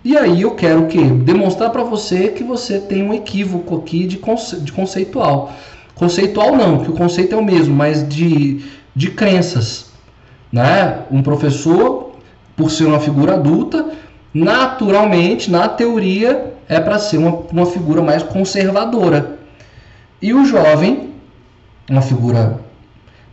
[0.03, 1.03] E aí eu quero o quê?
[1.03, 5.53] Demonstrar para você que você tem um equívoco aqui de, conce de conceitual.
[5.95, 9.92] Conceitual não, que o conceito é o mesmo, mas de, de crenças.
[10.53, 10.99] Né?
[11.09, 12.11] Um professor,
[12.55, 13.89] por ser uma figura adulta,
[14.31, 19.39] naturalmente, na teoria, é para ser uma, uma figura mais conservadora.
[20.21, 21.09] E o jovem,
[21.89, 22.59] uma figura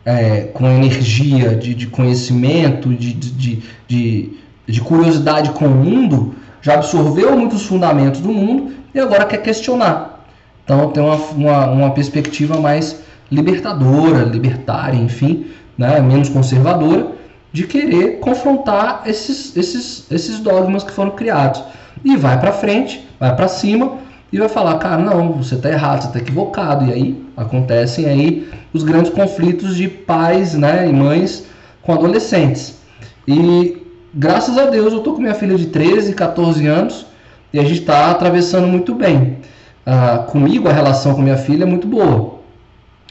[0.03, 6.75] é, com energia de, de conhecimento, de, de, de, de curiosidade com o mundo, já
[6.75, 10.25] absorveu muitos fundamentos do mundo e agora quer questionar.
[10.65, 12.99] Então tem uma, uma, uma perspectiva mais
[13.31, 15.47] libertadora, libertária, enfim,
[15.81, 17.13] né, menos conservadora,
[17.51, 21.63] de querer confrontar esses, esses, esses dogmas que foram criados.
[22.05, 23.95] E vai para frente, vai para cima
[24.31, 26.85] e vai falar, cara, não, você está errado, você está equivocado.
[26.85, 31.47] E aí acontecem aí os grandes conflitos de pais né, e mães
[31.81, 32.79] com adolescentes.
[33.27, 37.07] E graças a Deus eu tô com minha filha de 13, 14 anos
[37.55, 39.39] e a gente está atravessando muito bem.
[39.87, 42.35] Ah, comigo a relação com minha filha é muito boa,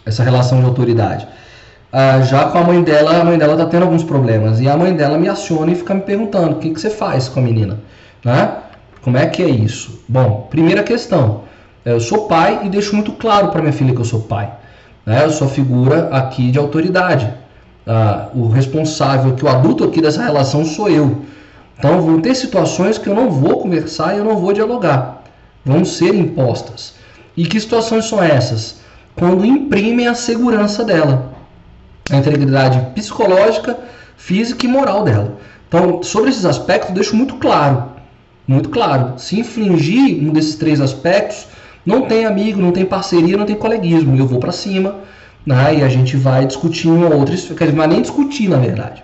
[0.06, 1.28] essa relação de autoridade.
[1.92, 4.78] Ah, já com a mãe dela, a mãe dela está tendo alguns problemas e a
[4.78, 7.44] mãe dela me aciona e fica me perguntando o que, que você faz com a
[7.44, 7.80] menina,
[8.24, 8.58] né?
[9.02, 10.04] Como é que é isso?
[10.08, 11.44] Bom, primeira questão,
[11.84, 14.52] eu sou pai e deixo muito claro para minha filha que eu sou pai.
[15.06, 15.24] Né?
[15.24, 17.34] Eu sou figura aqui de autoridade
[17.88, 21.24] ah, o responsável, que o adulto aqui dessa relação sou eu.
[21.78, 25.24] Então vão ter situações que eu não vou conversar e eu não vou dialogar.
[25.66, 26.94] Vão ser impostas.
[27.36, 28.82] E que situações são essas?
[29.16, 31.29] Quando imprimem a segurança dela,
[32.12, 33.78] a integridade psicológica,
[34.18, 35.38] física e moral dela.
[35.68, 37.84] Então, sobre esses aspectos, deixo muito claro,
[38.48, 39.14] muito claro.
[39.18, 41.48] Se infringir um desses três aspectos,
[41.86, 44.16] Não tem amigo, não tem parceria, não tem coleguismo.
[44.16, 44.96] Eu vou para cima,
[45.46, 45.78] né?
[45.78, 49.04] E a gente vai discutir um ou outro, quer dizer, nem discutir na verdade.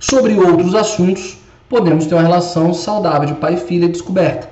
[0.00, 4.48] Sobre outros assuntos, podemos ter uma relação saudável de pai e filha descoberta.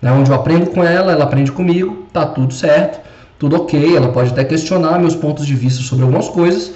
[0.00, 0.10] Né?
[0.10, 3.00] Onde eu aprendo com ela, ela aprende comigo, tá tudo certo,
[3.38, 3.96] tudo ok.
[3.96, 6.72] Ela pode até questionar meus pontos de vista sobre algumas coisas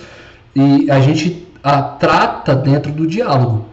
[0.54, 3.64] e a gente a trata dentro do diálogo.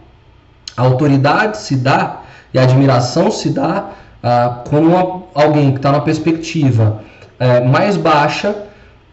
[0.77, 2.21] A autoridade se dá
[2.53, 3.89] e a admiração se dá
[4.23, 7.01] ah, quando uma, alguém que está na perspectiva
[7.39, 8.55] eh, mais baixa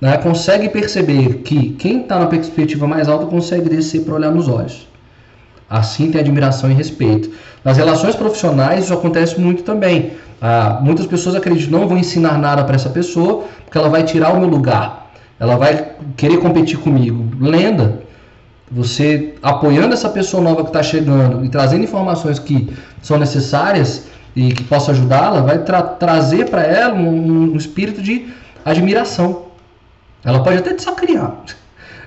[0.01, 4.49] né, consegue perceber que quem está na perspectiva mais alta consegue descer para olhar nos
[4.49, 4.87] olhos.
[5.69, 7.31] Assim tem admiração e respeito.
[7.65, 10.13] Nas relações profissionais isso acontece muito também.
[10.41, 14.33] Ah, muitas pessoas acreditam não vou ensinar nada para essa pessoa porque ela vai tirar
[14.33, 15.08] o meu lugar.
[15.39, 17.29] Ela vai querer competir comigo.
[17.41, 18.03] Lenda.
[18.71, 22.71] Você apoiando essa pessoa nova que está chegando e trazendo informações que
[23.01, 28.29] são necessárias e que possam ajudá-la, vai tra trazer para ela um, um espírito de
[28.65, 29.47] admiração.
[30.23, 31.35] Ela pode até te sacanear.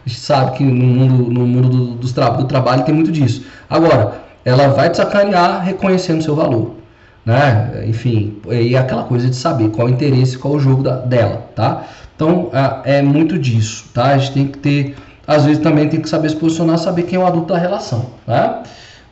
[0.06, 3.12] A gente sabe que no mundo, no mundo do, do, tra do trabalho tem muito
[3.12, 3.44] disso.
[3.70, 6.76] Agora, ela vai te sacanear reconhecendo seu valor.
[7.25, 7.86] Né?
[7.88, 11.88] Enfim, é aquela coisa de saber qual o interesse, qual o jogo da, dela, tá?
[12.15, 12.49] Então,
[12.84, 14.13] é muito disso, tá?
[14.13, 14.95] A gente tem que ter,
[15.27, 18.07] às vezes também tem que saber se posicionar, saber quem é o adulto da relação,
[18.25, 18.63] tá?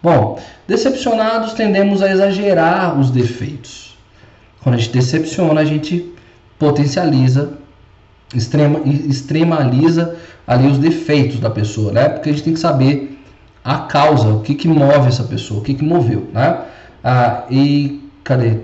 [0.02, 3.98] Bom, decepcionados tendemos a exagerar os defeitos.
[4.62, 6.14] Quando a gente decepciona, a gente
[6.58, 7.54] potencializa
[8.34, 12.10] extrema, extremaliza ali os defeitos da pessoa, né?
[12.10, 13.20] Porque a gente tem que saber
[13.64, 16.60] a causa, o que, que move essa pessoa, o que, que moveu, né?
[17.04, 18.56] Ah, e cadê?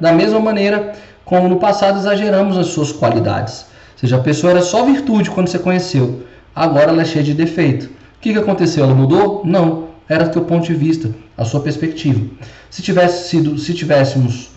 [0.00, 0.92] Da mesma maneira
[1.24, 3.62] como no passado exageramos as suas qualidades.
[3.92, 7.34] Ou seja, a pessoa era só virtude quando você conheceu, agora ela é cheia de
[7.34, 7.86] defeito.
[7.86, 8.84] O que, que aconteceu?
[8.84, 9.42] Ela mudou?
[9.44, 9.88] Não.
[10.08, 12.20] Era o teu ponto de vista, a sua perspectiva.
[12.68, 14.50] Se tivesse sido, se tivéssemos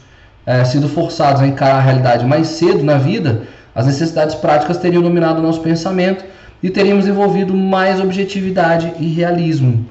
[0.46, 5.02] é, sido forçados a encarar a realidade mais cedo na vida, as necessidades práticas teriam
[5.02, 6.26] dominado o nosso pensamento
[6.62, 9.86] e teríamos envolvido mais objetividade e realismo.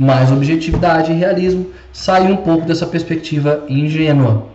[0.00, 4.46] Mais objetividade e realismo sai um pouco dessa perspectiva ingênua.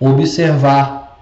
[0.00, 1.18] Observar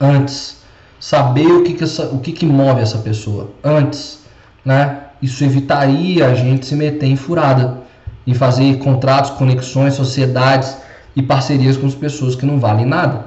[0.00, 0.58] antes,
[1.00, 4.20] saber o que, que, essa, o que, que move essa pessoa antes,
[4.64, 4.98] né?
[5.20, 7.78] Isso evitaria a gente se meter em furada,
[8.24, 10.76] em fazer contratos, conexões, sociedades
[11.16, 13.26] e parcerias com as pessoas que não valem nada,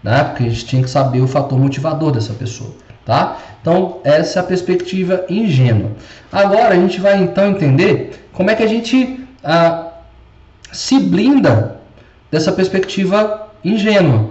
[0.00, 0.22] né?
[0.22, 2.70] Porque a gente tinha que saber o fator motivador dessa pessoa,
[3.08, 3.38] tá?
[3.62, 5.92] Então, essa é a perspectiva ingênua.
[6.30, 9.92] Agora, a gente vai então entender como é que a gente ah,
[10.70, 11.80] se blinda
[12.30, 14.28] dessa perspectiva ingênua,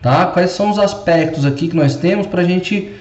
[0.00, 0.26] tá?
[0.26, 2.94] Quais são os aspectos aqui que nós temos para a gente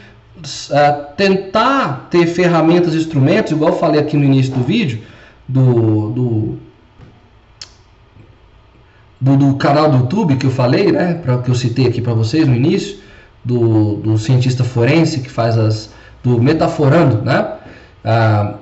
[0.72, 5.04] ah, tentar ter ferramentas, instrumentos, igual eu falei aqui no início do vídeo,
[5.48, 6.60] do, do
[9.22, 12.14] do, do, canal do YouTube que eu falei, né, pra, que eu citei aqui para
[12.14, 12.98] vocês no início,
[13.44, 15.90] do, do, cientista forense que faz as
[16.24, 17.54] do metaforando, né?
[18.04, 18.56] Ah,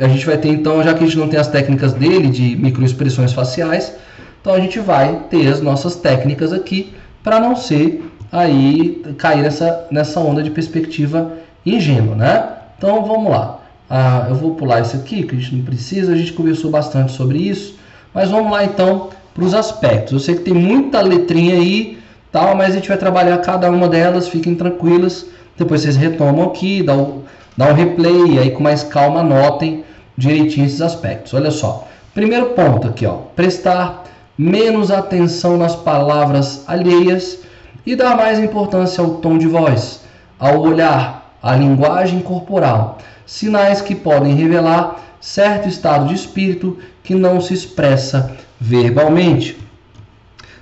[0.00, 2.56] a gente vai ter então, já que a gente não tem as técnicas dele de
[2.56, 3.94] microexpressões faciais,
[4.40, 9.86] então a gente vai ter as nossas técnicas aqui para não ser aí cair nessa,
[9.90, 11.32] nessa onda de perspectiva
[11.64, 12.48] ingênua, né?
[12.78, 13.60] Então vamos lá.
[13.88, 17.12] Ah, eu vou pular isso aqui que a gente não precisa, a gente conversou bastante
[17.12, 17.76] sobre isso,
[18.12, 20.12] mas vamos lá então para os aspectos.
[20.12, 21.98] Eu sei que tem muita letrinha aí,
[22.30, 25.26] tal, mas a gente vai trabalhar cada uma delas, fiquem tranquilas.
[25.56, 27.22] Depois vocês retomam aqui, dá um,
[27.56, 29.84] dá um replay aí com mais calma anotem
[30.16, 31.34] direitinho esses aspectos.
[31.34, 31.86] Olha só.
[32.14, 34.04] Primeiro ponto aqui, ó, prestar
[34.38, 37.40] menos atenção nas palavras alheias
[37.84, 40.02] e dar mais importância ao tom de voz,
[40.38, 47.40] ao olhar, à linguagem corporal, sinais que podem revelar certo estado de espírito que não
[47.40, 49.58] se expressa verbalmente.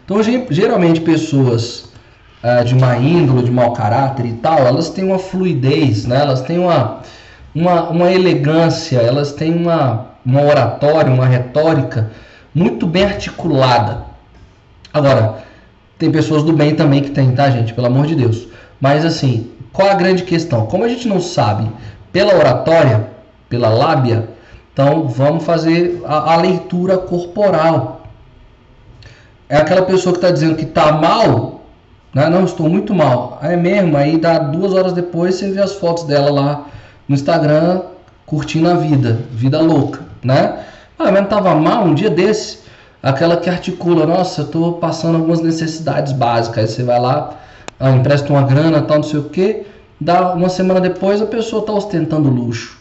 [0.05, 0.19] Então,
[0.51, 1.91] geralmente, pessoas
[2.43, 6.21] uh, de má índole, de mau caráter e tal, elas têm uma fluidez, né?
[6.21, 7.01] elas têm uma,
[7.55, 12.11] uma, uma elegância, elas têm uma, uma oratória, uma retórica
[12.55, 14.05] muito bem articulada.
[14.93, 15.43] Agora,
[15.99, 17.73] tem pessoas do bem também que tem, tá, gente?
[17.73, 18.47] Pelo amor de Deus.
[18.81, 20.67] Mas, assim, qual a grande questão?
[20.67, 21.69] Como a gente não sabe
[22.13, 23.09] pela oratória,
[23.49, 24.29] pela lábia,
[24.73, 28.04] então vamos fazer a, a leitura corporal.
[29.49, 31.63] É aquela pessoa que está dizendo que está mal,
[32.15, 32.29] né?
[32.29, 33.39] não estou muito mal.
[33.43, 36.67] É mesmo, aí dá duas horas depois você vê as fotos dela lá
[37.09, 37.83] no Instagram
[38.25, 40.65] curtindo a vida, vida louca, né?
[40.99, 42.65] Ah, mas não estava mal um dia desse.
[43.03, 46.59] Aquela que articula, nossa, eu estou passando algumas necessidades básicas.
[46.59, 47.35] Aí você vai lá,
[47.79, 49.67] ah, empresta uma grana, tal, não sei o que.
[50.01, 52.79] Dá uma semana depois a pessoa está ostentando luxo.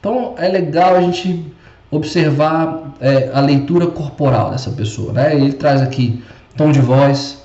[0.00, 1.50] Então é legal a gente
[1.90, 5.12] observar é, a leitura corporal dessa pessoa.
[5.12, 5.34] Né?
[5.34, 6.22] Ele traz aqui
[6.56, 7.42] tom de voz,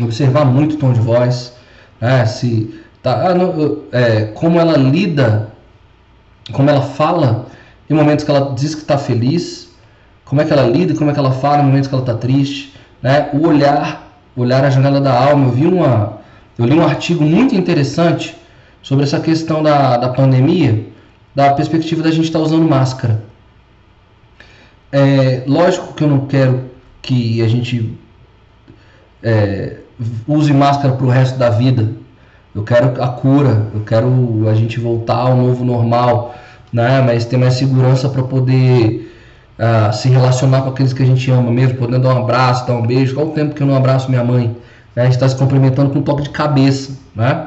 [0.00, 1.54] observar muito o tom de voz,
[2.00, 2.26] né?
[2.26, 5.48] se tá, ah, é, como ela lida,
[6.52, 7.46] como ela fala
[7.88, 9.70] em momentos que ela diz que está feliz,
[10.24, 12.14] como é que ela lida, como é que ela fala em momentos que ela está
[12.14, 13.30] triste, né?
[13.32, 15.46] o olhar, olhar a janela da alma.
[15.46, 16.18] Eu vi uma,
[16.58, 18.36] eu li um artigo muito interessante
[18.82, 20.86] sobre essa questão da, da pandemia,
[21.34, 23.22] da perspectiva da gente estar tá usando máscara.
[24.92, 26.70] É, lógico que eu não quero
[27.02, 27.98] que a gente
[29.22, 29.78] é,
[30.26, 31.90] use máscara para o resto da vida.
[32.54, 36.34] Eu quero a cura, eu quero a gente voltar ao novo normal,
[36.72, 37.02] né?
[37.02, 39.12] mas ter mais segurança para poder
[39.58, 42.74] uh, se relacionar com aqueles que a gente ama mesmo, podendo dar um abraço, dar
[42.74, 43.14] um beijo.
[43.14, 44.56] Qual o tempo que eu não abraço minha mãe?
[44.94, 45.02] Né?
[45.02, 46.92] A gente está se cumprimentando com um toque de cabeça.
[47.14, 47.46] Né?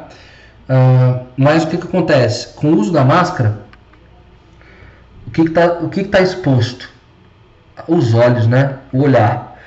[0.70, 2.54] Uh, mas o que, que acontece?
[2.54, 3.58] Com o uso da máscara,
[5.26, 6.99] o que está que que tá exposto?
[7.88, 8.76] Os olhos, né?
[8.92, 9.58] o olhar.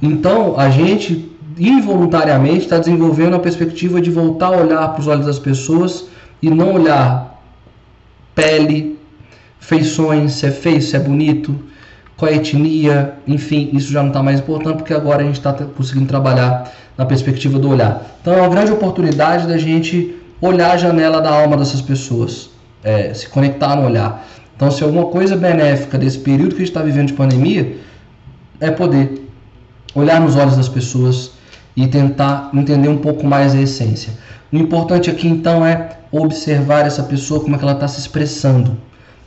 [0.00, 5.26] Então, a gente involuntariamente está desenvolvendo a perspectiva de voltar a olhar para os olhos
[5.26, 6.06] das pessoas
[6.40, 7.40] e não olhar
[8.34, 8.98] pele,
[9.60, 11.54] feições, se é feio, se é bonito,
[12.16, 15.38] qual é a etnia, enfim, isso já não está mais importante porque agora a gente
[15.38, 18.02] está conseguindo trabalhar na perspectiva do olhar.
[18.20, 22.50] Então é uma grande oportunidade da gente olhar a janela da alma dessas pessoas,
[22.82, 24.26] é, se conectar no olhar.
[24.62, 27.78] Então, se alguma coisa benéfica desse período que a gente está vivendo de pandemia
[28.60, 29.28] é poder
[29.92, 31.32] olhar nos olhos das pessoas
[31.74, 34.12] e tentar entender um pouco mais a essência.
[34.52, 38.76] O importante aqui então é observar essa pessoa, como é que ela está se expressando,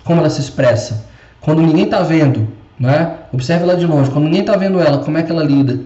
[0.06, 1.06] como ela se expressa.
[1.42, 2.48] Quando ninguém está vendo,
[2.80, 3.16] né?
[3.34, 4.10] observe ela de longe.
[4.12, 5.82] Quando ninguém está vendo ela, como é que ela lida.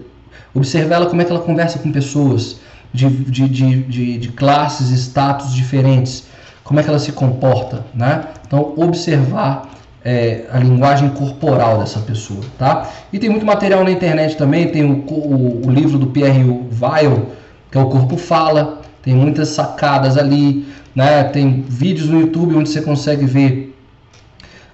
[0.54, 2.60] Observe ela como é que ela conversa com pessoas
[2.94, 6.29] de, de, de, de, de classes, status diferentes.
[6.70, 7.84] Como é que ela se comporta.
[7.92, 8.26] Né?
[8.46, 9.68] Então, observar
[10.04, 12.88] é, a linguagem corporal dessa pessoa, tá?
[13.12, 16.44] E tem muito material na internet também, tem o, o, o livro do Pierre
[16.80, 17.32] Weil,
[17.72, 20.64] que é o Corpo Fala, tem muitas sacadas ali,
[20.94, 21.24] né?
[21.24, 23.76] Tem vídeos no YouTube onde você consegue ver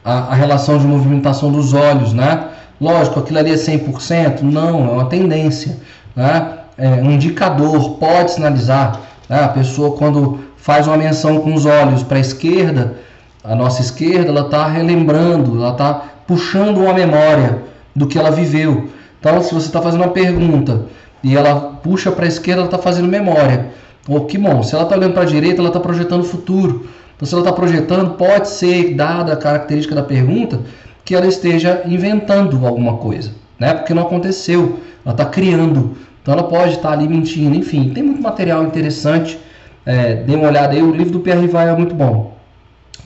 [0.05, 2.49] a, a relação de movimentação dos olhos, né?
[2.79, 4.43] Lógico, aquilo ali é 100%?
[4.43, 5.79] Não, é uma tendência,
[6.15, 6.59] né?
[6.77, 9.45] É um indicador, pode sinalizar, né?
[9.45, 12.97] A pessoa quando faz uma menção com os olhos para a esquerda,
[13.45, 15.95] a nossa esquerda, ela está relembrando, ela está
[16.27, 17.63] puxando uma memória
[17.95, 18.89] do que ela viveu.
[19.21, 20.87] Então, se você está fazendo uma pergunta
[21.23, 21.55] e ela
[21.85, 23.69] puxa para a esquerda, ela está fazendo memória.
[24.09, 26.89] Ou que bom, se ela está olhando para a direita, ela está projetando o futuro.
[27.15, 30.59] Então, se ela está projetando, pode ser, dada a característica da pergunta,
[31.05, 33.73] que ela esteja inventando alguma coisa, né?
[33.73, 35.97] Porque não aconteceu, ela está criando.
[36.21, 37.55] Então, ela pode estar tá ali mentindo.
[37.55, 39.39] Enfim, tem muito material interessante.
[39.87, 42.37] É, dê uma olhada aí, o livro do Pierre Vai é muito bom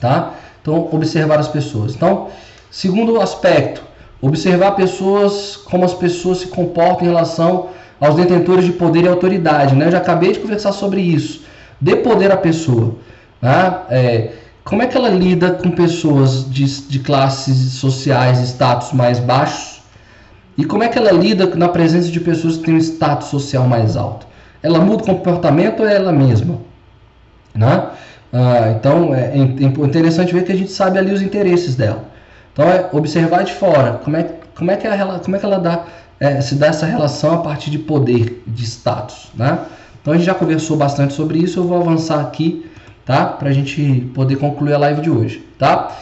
[0.01, 0.33] tá?
[0.61, 1.95] Então, observar as pessoas.
[1.95, 2.27] Então,
[2.69, 3.81] segundo aspecto,
[4.19, 7.67] observar pessoas, como as pessoas se comportam em relação
[7.99, 9.85] aos detentores de poder e autoridade, né?
[9.85, 11.43] Eu já acabei de conversar sobre isso.
[11.79, 12.95] Dê poder à pessoa,
[13.41, 13.75] né?
[13.89, 14.31] É,
[14.63, 19.81] como é que ela lida com pessoas de, de classes sociais, status mais baixos?
[20.57, 23.67] E como é que ela lida na presença de pessoas que têm um status social
[23.67, 24.27] mais alto?
[24.61, 26.70] Ela muda o comportamento ou é ela mesma?
[27.53, 27.89] Né?
[28.33, 32.05] Ah, então é, é interessante ver que a gente sabe ali os interesses dela.
[32.53, 35.59] Então é observar de fora como é, como é, que, ela, como é que ela
[35.59, 35.85] dá,
[36.19, 39.29] é, se dá essa relação a partir de poder, de status.
[39.35, 39.59] Né?
[40.01, 42.69] Então a gente já conversou bastante sobre isso, eu vou avançar aqui
[43.05, 43.25] tá?
[43.25, 45.45] para a gente poder concluir a live de hoje.
[45.57, 45.95] Tá?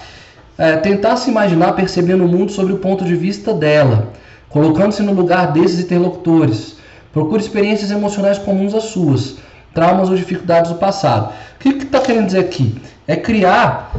[0.57, 4.11] É, tentar se imaginar percebendo o mundo sobre o ponto de vista dela,
[4.49, 6.77] colocando-se no lugar desses interlocutores.
[7.13, 9.37] Procure experiências emocionais comuns às suas
[9.73, 11.33] traumas ou dificuldades do passado.
[11.55, 12.81] O que está querendo dizer aqui?
[13.07, 13.93] É criar,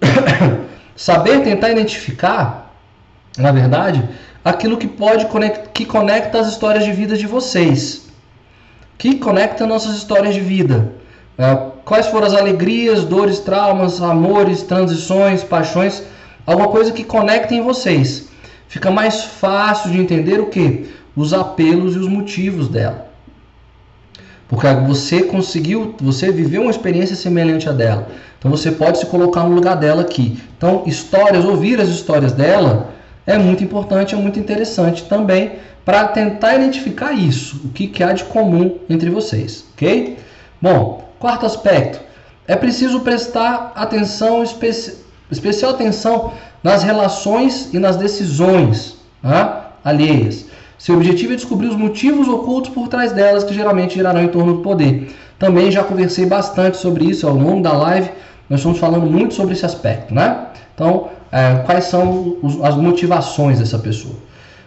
[0.96, 2.72] saber tentar identificar,
[3.38, 4.08] na verdade,
[4.44, 5.26] aquilo que pode
[5.72, 8.08] que conecta as histórias de vida de vocês,
[8.98, 10.92] que conecta nossas histórias de vida.
[11.36, 11.54] É,
[11.84, 16.02] quais foram as alegrias, dores, traumas, amores, transições, paixões,
[16.46, 18.28] alguma coisa que conecte em vocês.
[18.68, 20.90] Fica mais fácil de entender o que?
[21.16, 23.13] Os apelos e os motivos dela.
[24.48, 28.08] Porque você conseguiu, você viveu uma experiência semelhante à dela.
[28.38, 30.38] Então você pode se colocar no lugar dela aqui.
[30.56, 32.90] Então, histórias, ouvir as histórias dela
[33.26, 35.52] é muito importante, é muito interessante também
[35.84, 40.18] para tentar identificar isso, o que, que há de comum entre vocês, ok?
[40.60, 42.00] Bom, quarto aspecto,
[42.46, 46.32] é preciso prestar atenção, especi especial atenção
[46.62, 49.72] nas relações e nas decisões tá?
[49.82, 50.43] alheias.
[50.78, 54.54] Seu objetivo é descobrir os motivos ocultos por trás delas, que geralmente girarão em torno
[54.54, 55.14] do poder.
[55.38, 58.10] Também já conversei bastante sobre isso ao longo da live.
[58.48, 60.46] Nós estamos falando muito sobre esse aspecto, né?
[60.74, 64.14] Então, é, quais são os, as motivações dessa pessoa?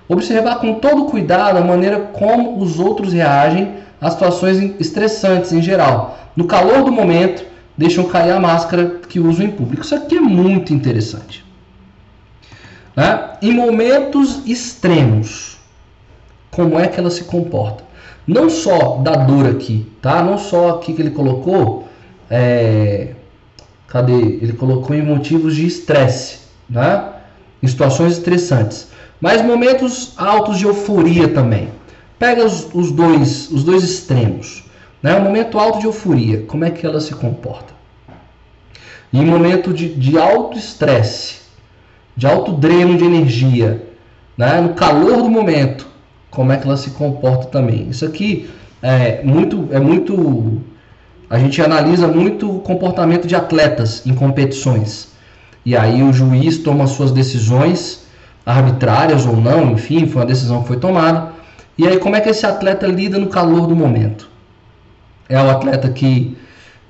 [0.10, 6.18] Observar com todo cuidado a maneira como os outros reagem a situações estressantes em geral.
[6.36, 7.43] No calor do momento,
[7.78, 9.84] deixam cair a máscara que usam em público.
[9.84, 11.45] Isso aqui é muito interessante.
[12.95, 13.32] Né?
[13.41, 15.57] Em momentos extremos,
[16.58, 17.84] como é que ela se comporta?
[18.26, 20.24] Não só da dor aqui, tá?
[20.24, 21.88] Não só aqui que ele colocou,
[22.32, 23.10] é...
[23.88, 24.20] cadê?
[24.41, 27.10] Ele colocou em motivos de estresse, né?
[27.62, 28.88] Em situações estressantes,
[29.22, 31.70] mas momentos altos de euforia também.
[32.18, 34.64] Pega os, os dois, os dois extremos.
[35.01, 35.16] Né?
[35.16, 37.72] O momento alto de euforia, como é que ela se comporta?
[39.14, 41.36] Em momento de, de alto estresse,
[42.16, 43.88] de alto dreno de energia,
[44.36, 44.60] né?
[44.60, 45.88] no calor do momento,
[46.38, 47.89] como é que ela se comporta também?
[47.89, 48.47] Isso aqui
[48.79, 50.61] é muito, é muito.
[51.27, 55.13] A gente analisa muito o comportamento de atletas em competições.
[55.65, 58.05] E aí o juiz toma suas decisões
[58.45, 61.31] arbitrárias ou não, enfim, foi uma decisão que foi tomada.
[61.75, 64.29] E aí como é que esse atleta lida no calor do momento?
[65.27, 66.38] É o atleta que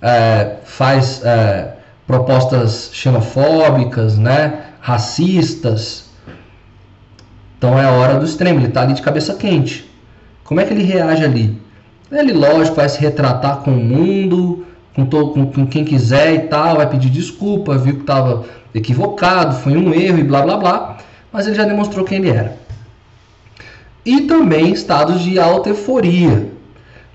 [0.02, 1.74] é, faz é,
[2.06, 4.66] propostas xenofóbicas, né?
[4.82, 6.07] racistas.
[7.58, 9.90] Então é a hora do extremo, ele está ali de cabeça quente.
[10.44, 11.60] Como é que ele reage ali?
[12.12, 16.40] Ele, lógico, vai se retratar com o mundo, com, todo, com, com quem quiser e
[16.48, 20.98] tal, vai pedir desculpa, viu que estava equivocado, foi um erro e blá blá blá,
[21.32, 22.58] mas ele já demonstrou quem ele era.
[24.06, 26.50] E também estados de alta euforia.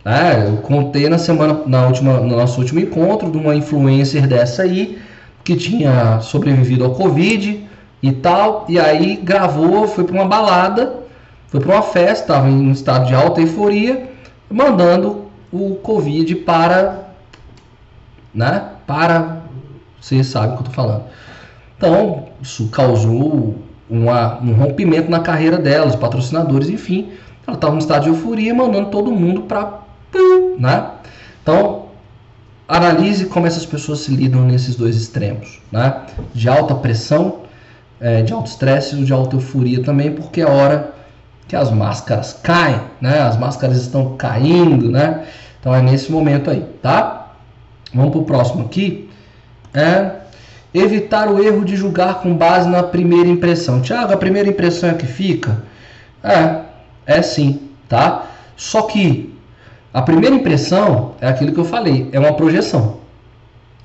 [0.04, 0.46] Né?
[0.48, 4.98] Eu contei na semana, na última, no nosso último encontro, de uma influencer dessa aí,
[5.42, 7.66] que tinha sobrevivido ao Covid
[8.02, 11.02] e tal, e aí gravou, foi para uma balada,
[11.48, 14.10] foi para uma festa, estava em um estado de alta euforia,
[14.50, 17.08] mandando o Covid para,
[18.34, 19.42] né, para,
[20.00, 21.04] vocês sabem o que eu estou falando.
[21.76, 23.56] Então, isso causou
[23.88, 27.12] uma, um rompimento na carreira dela, os patrocinadores, enfim,
[27.46, 29.80] ela estava em estado de euforia, mandando todo mundo para,
[30.58, 30.90] né?
[31.42, 31.86] Então,
[32.66, 36.02] analise como essas pessoas se lidam nesses dois extremos, né?
[36.32, 37.41] De alta pressão,
[38.02, 40.92] é, de alto estresse ou de alta euforia também, porque é hora
[41.46, 43.20] que as máscaras caem, né?
[43.20, 45.24] As máscaras estão caindo, né?
[45.60, 47.32] Então é nesse momento aí, tá?
[47.94, 49.08] Vamos para o próximo aqui.
[49.72, 50.16] É
[50.74, 53.80] evitar o erro de julgar com base na primeira impressão.
[53.80, 55.62] Tiago, a primeira impressão é que fica?
[56.24, 56.62] É,
[57.06, 58.26] é sim, tá?
[58.56, 59.32] Só que
[59.94, 62.96] a primeira impressão é aquilo que eu falei, é uma projeção.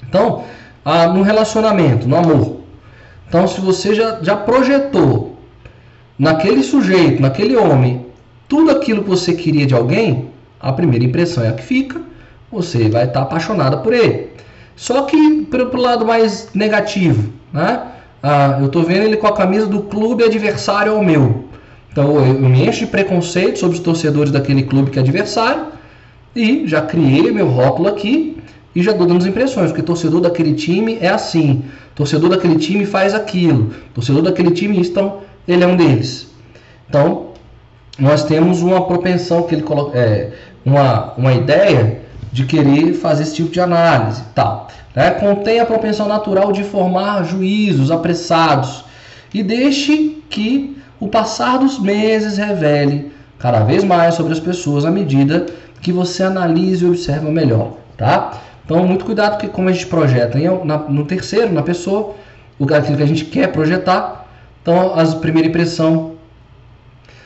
[0.08, 0.44] Então,
[0.84, 2.58] ah, no relacionamento, no amor.
[3.28, 5.38] Então, se você já, já projetou
[6.18, 8.06] naquele sujeito, naquele homem,
[8.48, 12.02] tudo aquilo que você queria de alguém, a primeira impressão é a que fica,
[12.52, 14.30] você vai estar apaixonada por ele.
[14.76, 17.82] Só que pelo lado mais negativo, né?
[18.22, 21.46] Ah, eu estou vendo ele com a camisa do clube adversário ao meu.
[21.92, 25.68] Então eu me encho de preconceito sobre os torcedores daquele clube que é adversário
[26.36, 28.38] e já criei meu rótulo aqui
[28.76, 31.64] e já as impressões, porque torcedor daquele time é assim,
[31.96, 36.28] torcedor daquele time faz aquilo, torcedor daquele time, então ele é um deles.
[36.90, 37.28] Então,
[37.98, 40.32] nós temos uma propensão que ele coloca, é,
[40.64, 42.02] uma, uma ideia
[42.32, 44.68] de querer fazer esse tipo de análise, tal.
[44.96, 45.12] Né?
[45.12, 48.86] Contém a propensão natural de formar juízos apressados
[49.34, 54.92] e deixe que o passar dos meses revele cada vez mais sobre as pessoas à
[54.92, 55.46] medida
[55.82, 58.42] que você analise e observa melhor, tá?
[58.68, 60.38] Então, muito cuidado, porque como a gente projeta
[60.90, 62.16] no terceiro, na pessoa,
[62.62, 64.28] aquilo que a gente quer projetar,
[64.62, 66.16] então a primeira impressão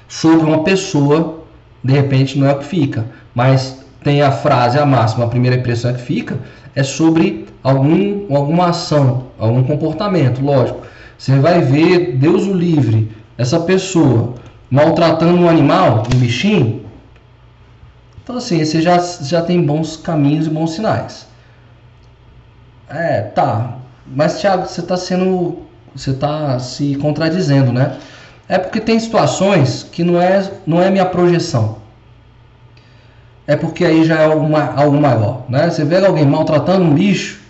[0.08, 1.40] sobre uma pessoa,
[1.84, 5.56] de repente, não é o que fica, mas tem a frase, a máxima, a primeira
[5.56, 6.38] impressão é que fica,
[6.76, 10.82] é sobre algum, alguma ação, algum comportamento, lógico.
[11.18, 14.36] Você vai ver, Deus o livre, essa pessoa
[14.70, 16.86] maltratando um animal, um bichinho,
[18.24, 21.31] então, assim, você já, já tem bons caminhos e bons sinais.
[22.94, 23.78] É, tá.
[24.06, 25.60] Mas, Thiago, você está sendo.
[25.96, 27.98] Você está se contradizendo, né?
[28.48, 31.78] É porque tem situações que não é, não é minha projeção.
[33.48, 35.44] É porque aí já é algo, maior.
[35.50, 35.70] Né?
[35.70, 37.42] Você vê alguém maltratando um bicho,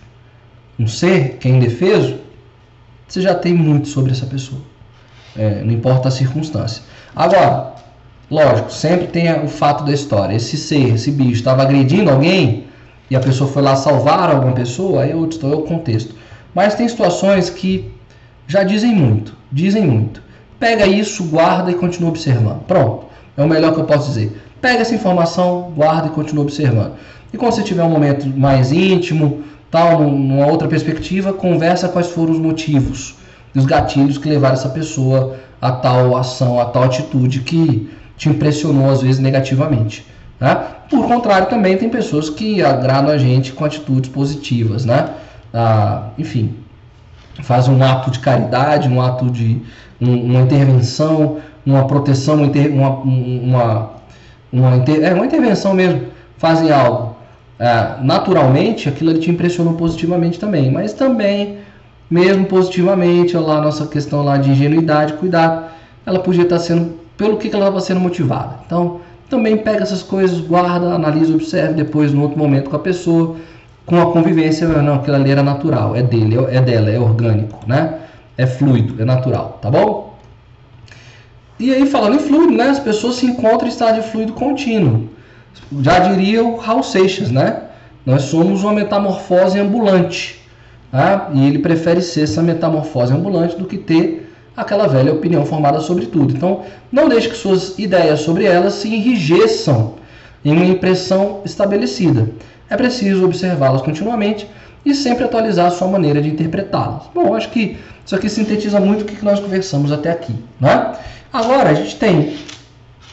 [0.80, 2.20] um ser que é indefeso,
[3.08, 4.62] você já tem muito sobre essa pessoa.
[5.38, 6.84] É, não importa a circunstância.
[7.16, 7.72] Agora,
[8.32, 10.34] Lógico, sempre tem o fato da história.
[10.34, 12.68] Esse ser, esse bicho, estava agredindo alguém
[13.12, 16.16] e a pessoa foi lá salvar alguma pessoa, aí eu estou o contexto.
[16.56, 17.92] Mas tem situações que
[18.48, 20.24] já dizem muito, dizem muito.
[20.58, 22.64] Pega isso, guarda e continua observando.
[22.64, 23.06] Pronto,
[23.38, 24.42] é o melhor que eu posso dizer.
[24.60, 26.94] Pega essa informação, guarda e continua observando.
[27.34, 32.32] E quando você tiver um momento mais íntimo, tal, numa outra perspectiva, conversa quais foram
[32.32, 33.16] os motivos
[33.56, 38.90] os gatilhos que levaram essa pessoa a tal ação, a tal atitude que te impressionou
[38.90, 40.06] às vezes negativamente.
[40.42, 40.56] Né?
[40.90, 45.12] Por contrário, também tem pessoas que agradam a gente com atitudes positivas, né?
[45.54, 46.56] Ah, enfim,
[47.44, 49.62] faz um ato de caridade, um ato de
[50.02, 53.92] um, uma intervenção, uma proteção, uma, uma, uma,
[54.52, 57.16] uma, inter, é, uma intervenção mesmo, fazem algo.
[57.60, 61.60] É, naturalmente, aquilo ali te impressionou positivamente também, mas também,
[62.10, 65.66] mesmo positivamente, olha lá nossa questão lá de ingenuidade, cuidado,
[66.04, 68.56] ela podia estar sendo, pelo que ela estava sendo motivada.
[68.66, 69.02] Então,
[69.32, 73.38] também pega essas coisas, guarda, analisa, observe depois, no outro momento com a pessoa,
[73.86, 78.00] com a convivência, não, aquilo ali era natural, é dele, é dela, é orgânico, né?
[78.38, 80.16] É fluido, é natural, tá bom?
[81.58, 82.70] E aí, falando em fluido, né?
[82.70, 85.10] As pessoas se encontram em estado de fluido contínuo.
[85.82, 87.62] Já diria o Raul Seixas, né?
[88.06, 90.42] Nós somos uma metamorfose ambulante.
[90.92, 91.30] Tá?
[91.34, 96.06] E ele prefere ser essa metamorfose ambulante do que ter aquela velha opinião formada sobre
[96.06, 96.34] tudo.
[96.34, 99.96] Então, não deixe que suas ideias sobre elas se enrijeçam
[100.44, 102.30] em uma impressão estabelecida.
[102.70, 104.48] É preciso observá-las continuamente
[104.86, 107.04] e sempre atualizar a sua maneira de interpretá-las.
[107.14, 110.36] Bom, acho que isso aqui sintetiza muito o que nós conversamos até aqui.
[110.60, 110.94] Né?
[111.32, 112.38] Agora, a gente tem,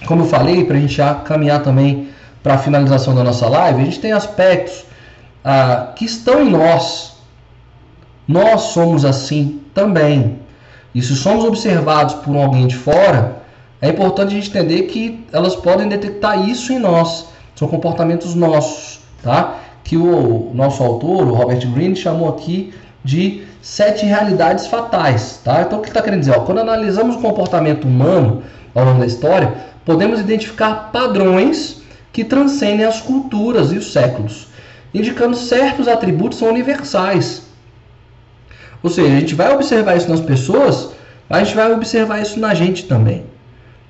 [0.06, 2.08] como eu falei, para a gente já caminhar também
[2.42, 4.84] para a finalização da nossa live, a gente tem aspectos
[5.44, 7.16] ah, que estão em nós.
[8.26, 10.38] Nós somos assim também.
[10.94, 13.42] E se somos observados por alguém de fora,
[13.80, 17.26] é importante a gente entender que elas podem detectar isso em nós.
[17.54, 19.58] São comportamentos nossos, tá?
[19.84, 22.72] Que o nosso autor, o Robert Greene, chamou aqui
[23.04, 25.40] de sete realidades fatais.
[25.44, 25.62] Tá?
[25.62, 26.36] Então, o que está querendo dizer?
[26.36, 28.42] Ó, quando analisamos o comportamento humano
[28.74, 31.80] ao longo da história, podemos identificar padrões
[32.12, 34.48] que transcendem as culturas e os séculos,
[34.92, 37.47] indicando certos atributos são universais.
[38.82, 40.90] Ou seja, a gente vai observar isso nas pessoas,
[41.28, 43.24] mas a gente vai observar isso na gente também.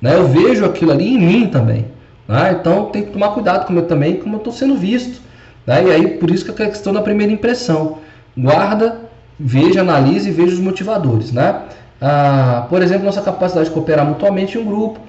[0.01, 0.15] Né?
[0.15, 1.87] Eu vejo aquilo ali em mim também.
[2.27, 2.57] Né?
[2.59, 5.21] Então tem que tomar cuidado com eu também, como eu estou sendo visto.
[5.67, 5.85] Né?
[5.85, 7.99] E aí, por isso que é a questão da primeira impressão.
[8.37, 9.09] Guarda
[9.39, 11.33] veja, analise e veja os motivadores.
[11.33, 11.63] Né?
[12.01, 15.01] Ah, por exemplo, nossa capacidade de cooperar mutuamente em um grupo,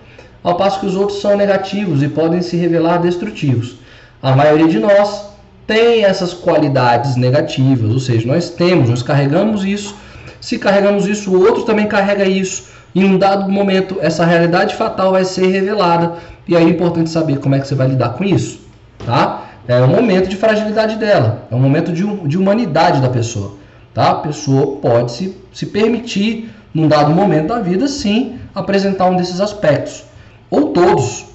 [0.43, 3.77] ao passo que os outros são negativos e podem se revelar destrutivos.
[4.21, 5.28] A maioria de nós
[5.69, 9.95] tem essas qualidades negativas, ou seja, nós temos, nós carregamos isso.
[10.41, 12.69] Se carregamos isso, o outro também carrega isso.
[12.95, 16.13] Em um dado momento, essa realidade fatal vai ser revelada
[16.47, 18.61] e aí é importante saber como é que você vai lidar com isso,
[19.05, 19.43] tá?
[19.67, 23.53] É um momento de fragilidade dela, é um momento de, de humanidade da pessoa.
[23.93, 24.09] Tá?
[24.09, 29.39] A pessoa pode se, se permitir, num dado momento da vida, sim, apresentar um desses
[29.39, 30.03] aspectos.
[30.49, 31.25] Ou todos.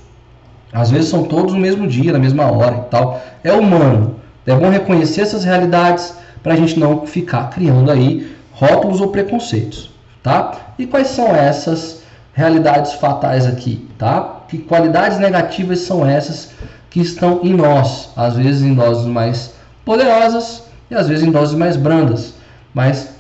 [0.73, 3.23] Às vezes são todos no mesmo dia, na mesma hora e tal.
[3.45, 4.24] É humano.
[4.47, 9.91] É bom reconhecer essas realidades para a gente não ficar criando aí rótulos ou preconceitos.
[10.23, 10.75] Tá?
[10.79, 13.89] E quais são essas realidades fatais aqui?
[13.99, 14.43] Tá?
[14.49, 16.51] Que qualidades negativas são essas
[16.91, 18.11] que estão em nós?
[18.17, 22.35] Às vezes em doses mais poderosas e às vezes em doses mais brandas
[22.75, 23.15] mas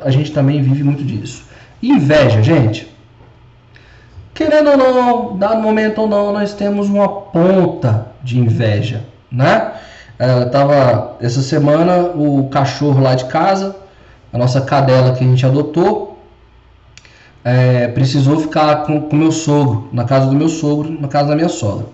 [0.00, 1.44] a gente também vive muito disso.
[1.82, 2.88] Inveja, gente.
[4.32, 9.72] Querendo ou não, dado momento ou não, nós temos uma ponta de inveja, né?
[10.52, 13.74] Tava essa semana o cachorro lá de casa,
[14.30, 16.18] a nossa cadela que a gente adotou,
[17.42, 21.34] é, precisou ficar com o meu sogro, na casa do meu sogro, na casa da
[21.34, 21.86] minha sogra.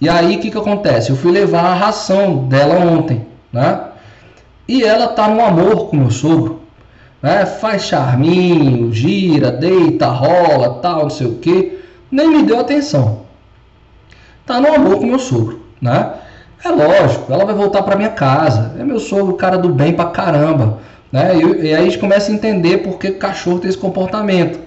[0.00, 1.10] E aí o que, que acontece?
[1.10, 3.88] Eu fui levar a ração dela ontem, né?
[4.66, 6.60] E ela tá no amor com meu sogro.
[7.20, 7.44] Né?
[7.44, 11.78] Faz charminho, gira, deita, rola, tal, não sei o que.
[12.10, 13.20] Nem me deu atenção.
[14.46, 16.14] Tá no amor com meu sogro, né?
[16.62, 18.74] É lógico, ela vai voltar para minha casa.
[18.78, 20.78] É meu sogro, cara do bem pra caramba.
[21.10, 21.36] Né?
[21.36, 24.60] E, e aí a gente começa a entender por que o cachorro tem esse comportamento.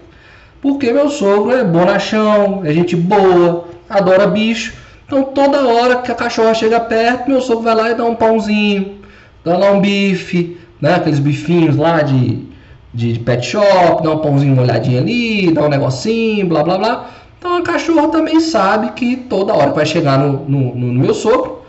[0.61, 4.73] Porque meu sogro é bonachão, é gente boa, adora bicho.
[5.05, 8.15] Então toda hora que a cachorra chega perto, meu sogro vai lá e dá um
[8.15, 8.99] pãozinho,
[9.43, 10.95] dá lá um bife, né?
[10.95, 12.47] Aqueles bifinhos lá de,
[12.93, 17.09] de, de pet shop, dá um pãozinho molhadinho ali, dá um negocinho, blá blá blá.
[17.37, 21.13] Então a cachorra também sabe que toda hora que vai chegar no, no, no meu
[21.13, 21.62] sogro,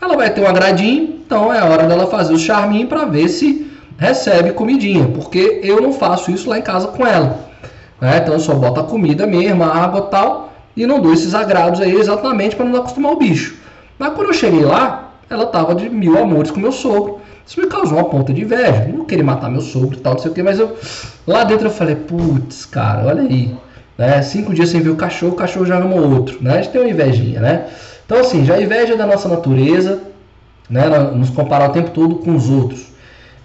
[0.00, 3.70] ela vai ter um agradinho, então é hora dela fazer o charminho para ver se
[3.98, 7.38] recebe comidinha, porque eu não faço isso lá em casa com ela.
[8.00, 8.18] Né?
[8.18, 11.80] Então eu só boto a comida mesmo, a água tal, e não dou esses agrados
[11.80, 13.56] aí exatamente para não acostumar o bicho.
[13.98, 17.20] Mas quando eu cheguei lá, ela estava de mil amores com meu sogro.
[17.46, 18.86] Isso me causou uma ponta de inveja.
[18.88, 20.76] Eu não queria matar meu sogro e tal, não sei o que, mas eu
[21.26, 23.56] lá dentro eu falei, putz, cara, olha aí.
[23.96, 24.20] Né?
[24.22, 26.38] Cinco dias sem ver o cachorro, o cachorro já ama outro.
[26.42, 26.52] Né?
[26.52, 27.66] A gente tem uma invejinha, né?
[28.06, 30.00] Então, assim, já a inveja da nossa natureza,
[30.70, 30.88] né?
[31.14, 32.86] Nos comparar o tempo todo com os outros.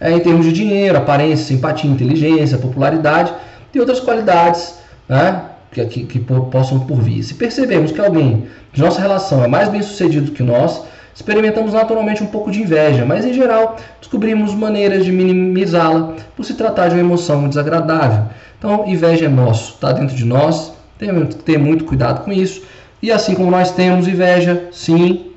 [0.01, 3.31] é, em termos de dinheiro, aparência, simpatia, inteligência, popularidade
[3.71, 4.73] e outras qualidades
[5.07, 7.21] né, que, que, que possam por vir.
[7.21, 10.83] Se percebemos que alguém de nossa relação é mais bem sucedido que nós,
[11.13, 16.55] experimentamos naturalmente um pouco de inveja, mas em geral descobrimos maneiras de minimizá-la por se
[16.55, 18.25] tratar de uma emoção desagradável.
[18.57, 22.63] Então, inveja é nosso, está dentro de nós, temos que ter muito cuidado com isso.
[23.01, 25.31] E assim como nós temos inveja, sim,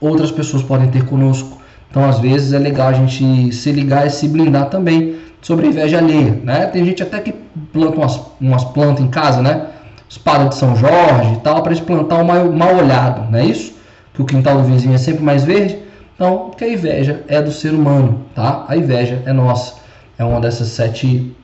[0.00, 1.58] outras pessoas podem ter conosco.
[1.90, 5.70] Então, às vezes, é legal a gente se ligar e se blindar também sobre a
[5.70, 6.40] inveja alheia.
[6.42, 6.66] Né?
[6.66, 7.32] Tem gente até que
[7.72, 9.68] planta umas, umas plantas em casa, né?
[10.08, 13.74] Espada de São Jorge e tal, para plantar um mal, mal olhado, não é isso?
[14.12, 15.78] Que o quintal do vizinho é sempre mais verde.
[16.14, 18.64] Então, porque a inveja é do ser humano, tá?
[18.68, 19.74] A inveja é nossa.
[20.16, 21.34] É uma dessas sete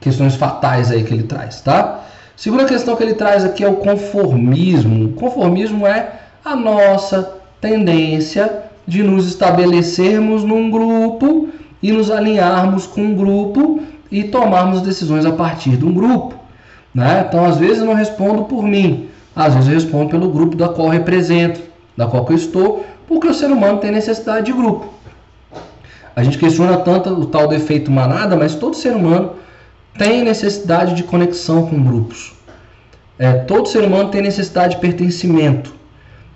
[0.00, 2.04] questões fatais aí que ele traz, tá?
[2.38, 5.08] Segunda questão que ele traz aqui é o conformismo.
[5.14, 11.48] Conformismo é a nossa tendência de nos estabelecermos num grupo
[11.82, 16.36] e nos alinharmos com um grupo e tomarmos decisões a partir de um grupo.
[16.94, 17.24] Né?
[17.26, 20.68] Então, às vezes, eu não respondo por mim, às vezes, eu respondo pelo grupo da
[20.68, 21.60] qual represento,
[21.96, 24.86] da qual eu estou, porque o ser humano tem necessidade de grupo.
[26.14, 29.32] A gente questiona tanto o tal defeito manada, mas todo ser humano
[29.98, 32.32] tem necessidade de conexão com grupos.
[33.18, 35.74] É, todo ser humano tem necessidade de pertencimento.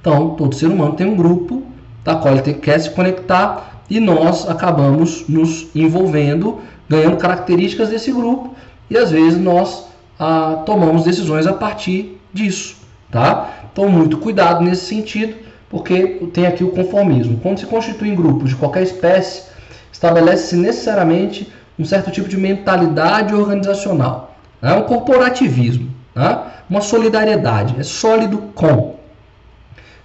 [0.01, 1.63] Então, todo ser humano tem um grupo
[2.05, 6.59] da qual ele tem, quer se conectar e nós acabamos nos envolvendo,
[6.89, 8.53] ganhando características desse grupo
[8.91, 9.87] e às vezes nós
[10.19, 12.77] ah, tomamos decisões a partir disso,
[13.13, 13.69] tá?
[13.73, 15.37] Então, muito cuidado nesse sentido,
[15.71, 17.39] porque tem aqui o conformismo.
[17.41, 19.45] Quando se constituem grupos de qualquer espécie,
[19.93, 21.51] estabelece-se necessariamente
[21.83, 24.73] um certo tipo de mentalidade organizacional, né?
[24.75, 26.39] um corporativismo, né?
[26.71, 28.95] uma solidariedade, é sólido com.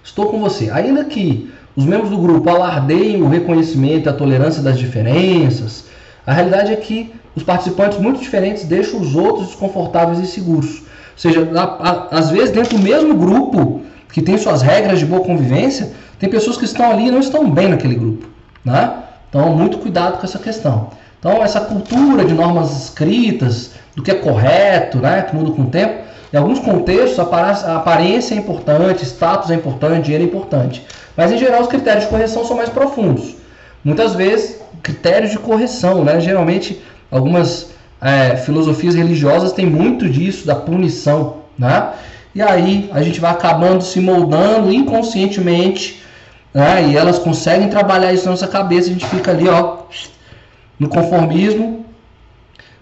[0.02, 0.70] Estou com você.
[0.70, 5.84] Ainda que os membros do grupo alardeiem o reconhecimento e a tolerância das diferenças,
[6.26, 10.78] a realidade é que os participantes muito diferentes deixam os outros desconfortáveis e seguros.
[10.78, 10.84] Ou
[11.16, 11.48] seja,
[12.10, 16.56] às vezes dentro do mesmo grupo, que tem suas regras de boa convivência, tem pessoas
[16.56, 18.26] que estão ali e não estão bem naquele grupo.
[18.64, 18.92] Né?
[19.28, 20.90] Então, muito cuidado com essa questão.
[21.18, 25.66] Então, essa cultura de normas escritas, do que é correto, né, que muda com o
[25.66, 30.86] tempo, em alguns contextos, a aparência é importante, status é importante, dinheiro é importante.
[31.16, 33.34] Mas, em geral, os critérios de correção são mais profundos.
[33.82, 36.20] Muitas vezes, critérios de correção, né?
[36.20, 41.92] Geralmente, algumas é, filosofias religiosas têm muito disso, da punição, né?
[42.34, 46.02] E aí, a gente vai acabando se moldando inconscientemente,
[46.52, 46.88] né?
[46.90, 49.78] E elas conseguem trabalhar isso na nossa cabeça, a gente fica ali, ó,
[50.78, 51.84] no conformismo,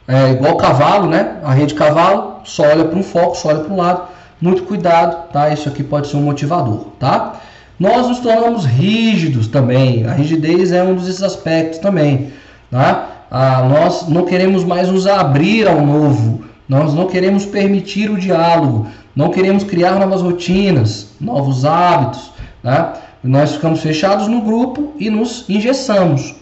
[0.08, 1.38] é igual cavalo, né?
[1.42, 4.02] A rede de cavalo só olha para um foco, só olha para um lado.
[4.40, 5.48] Muito cuidado, tá?
[5.48, 7.40] Isso aqui pode ser um motivador, tá?
[7.78, 10.06] Nós nos tornamos rígidos também.
[10.06, 12.32] A rigidez é um desses aspectos também,
[12.70, 13.08] tá?
[13.30, 16.44] Ah, nós não queremos mais nos abrir ao novo.
[16.68, 18.86] Nós não queremos permitir o diálogo.
[19.14, 22.30] Não queremos criar novas rotinas, novos hábitos,
[22.62, 22.92] né?
[23.24, 26.34] Nós ficamos fechados no grupo e nos engessamos.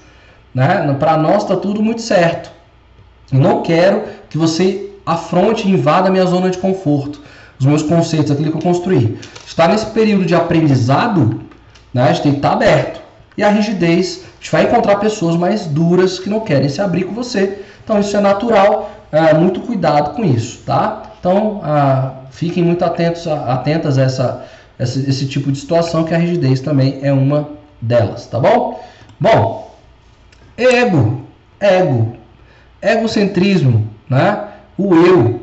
[0.55, 0.95] Né?
[0.99, 2.51] Para nós está tudo muito certo.
[3.33, 7.21] Eu não quero que você afronte e invada a minha zona de conforto,
[7.59, 9.19] os meus conceitos, aquilo que eu construí.
[9.47, 11.41] Está nesse período de aprendizado,
[11.93, 13.01] né, a gente tem que estar aberto.
[13.37, 17.05] E a rigidez, a gente vai encontrar pessoas mais duras que não querem se abrir
[17.05, 17.65] com você.
[17.83, 21.03] Então isso é natural, é, muito cuidado com isso, tá?
[21.19, 24.45] Então ah, fiquem muito atentos, atentas a essa,
[24.79, 27.49] essa, esse tipo de situação, que a rigidez também é uma
[27.81, 28.81] delas, tá bom?
[29.21, 29.64] Bom,
[30.57, 31.23] ego,
[31.61, 32.17] ego,
[32.81, 34.49] egocentrismo, né?
[34.77, 35.41] o eu.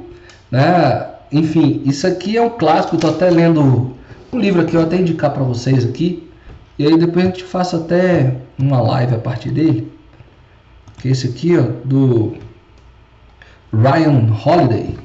[0.49, 1.07] Né?
[1.31, 3.95] Enfim, isso aqui é um clássico, estou até lendo
[4.31, 6.29] um livro aqui, eu até indicar para vocês aqui,
[6.77, 9.91] e aí depois a gente faça até uma live a partir dele,
[10.97, 12.35] que é esse aqui, ó, do
[13.73, 14.97] Ryan Holiday,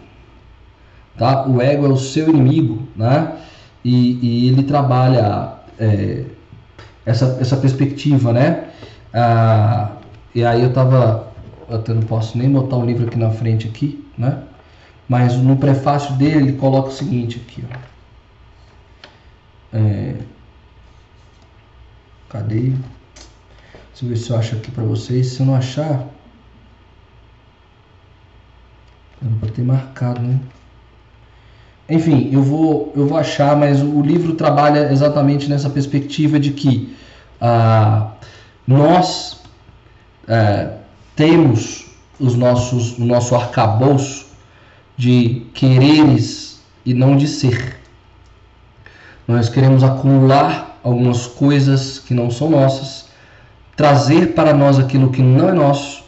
[1.17, 1.47] tá?
[1.47, 3.37] O ego é o seu inimigo, né?
[3.85, 6.25] E, e ele trabalha é,
[7.05, 8.65] essa, essa perspectiva, né?
[9.15, 9.96] Ah,
[10.37, 11.32] e aí eu tava
[11.66, 14.43] até não posso nem botar o livro aqui na frente aqui, né?
[15.09, 17.78] Mas no prefácio dele ele coloca o seguinte aqui, ó.
[19.78, 20.14] É...
[22.28, 22.61] Cadê?
[22.61, 25.28] Deixa eu ver se eu acho aqui para vocês.
[25.28, 26.07] Se eu não achar,
[29.22, 30.39] eu não ter marcado, né?
[31.89, 36.95] Enfim, eu vou, eu vou achar, mas o livro trabalha exatamente nessa perspectiva de que
[37.41, 38.12] ah,
[38.66, 39.36] nós
[40.29, 40.70] é,
[41.14, 41.87] temos
[42.18, 44.27] os nossos, o nosso arcabouço
[44.97, 47.77] de quereres e não de ser.
[49.27, 53.07] Nós queremos acumular algumas coisas que não são nossas,
[53.77, 56.05] trazer para nós aquilo que não é nosso,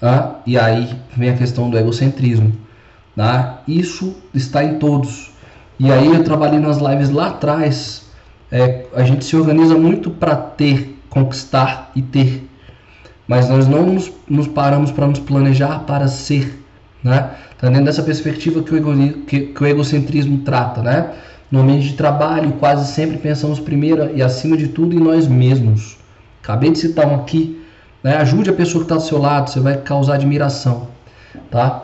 [0.00, 0.40] tá?
[0.46, 2.52] e aí vem a questão do egocentrismo.
[3.16, 3.62] Tá?
[3.66, 5.30] Isso está em todos.
[5.78, 8.04] E aí eu trabalhei nas lives lá atrás.
[8.50, 12.48] É, a gente se organiza muito para ter, conquistar e ter.
[13.26, 16.62] Mas nós não nos, nos paramos para nos planejar para ser.
[17.02, 17.30] Né?
[17.58, 18.92] Tá dentro dessa perspectiva que o, ego,
[19.26, 20.82] que, que o egocentrismo trata.
[20.82, 21.10] Né?
[21.50, 25.96] No ambiente de trabalho, quase sempre pensamos primeiro e acima de tudo em nós mesmos.
[26.42, 27.62] Acabei de citar um aqui.
[28.02, 28.16] Né?
[28.16, 30.88] Ajude a pessoa que está do seu lado, você vai causar admiração.
[31.50, 31.82] Tá?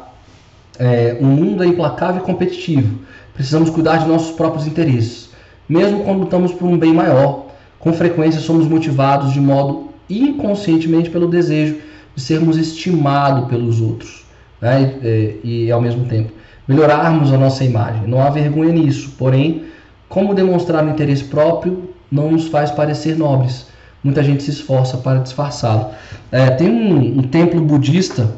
[0.78, 2.99] É, um mundo é implacável e competitivo.
[3.34, 5.30] Precisamos cuidar de nossos próprios interesses.
[5.68, 7.47] Mesmo quando lutamos por um bem maior,
[7.78, 11.76] com frequência somos motivados de modo inconscientemente pelo desejo
[12.14, 14.24] de sermos estimados pelos outros.
[14.61, 14.94] Né?
[15.02, 16.32] E, e, e ao mesmo tempo
[16.66, 18.06] melhorarmos a nossa imagem.
[18.06, 19.64] Não há vergonha nisso, porém,
[20.08, 23.70] como demonstrar o interesse próprio não nos faz parecer nobres
[24.02, 25.90] muita gente se esforça para disfarçá-lo.
[26.32, 28.34] É, tem um, um, templo budista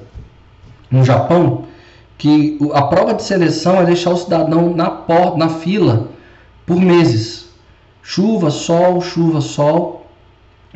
[0.91, 1.64] no Japão
[2.18, 5.03] que a prova de seleção é deixar o cidadão na
[5.37, 6.09] na fila
[6.66, 7.51] por meses.
[8.03, 10.02] Chuva, sol, chuva, sol,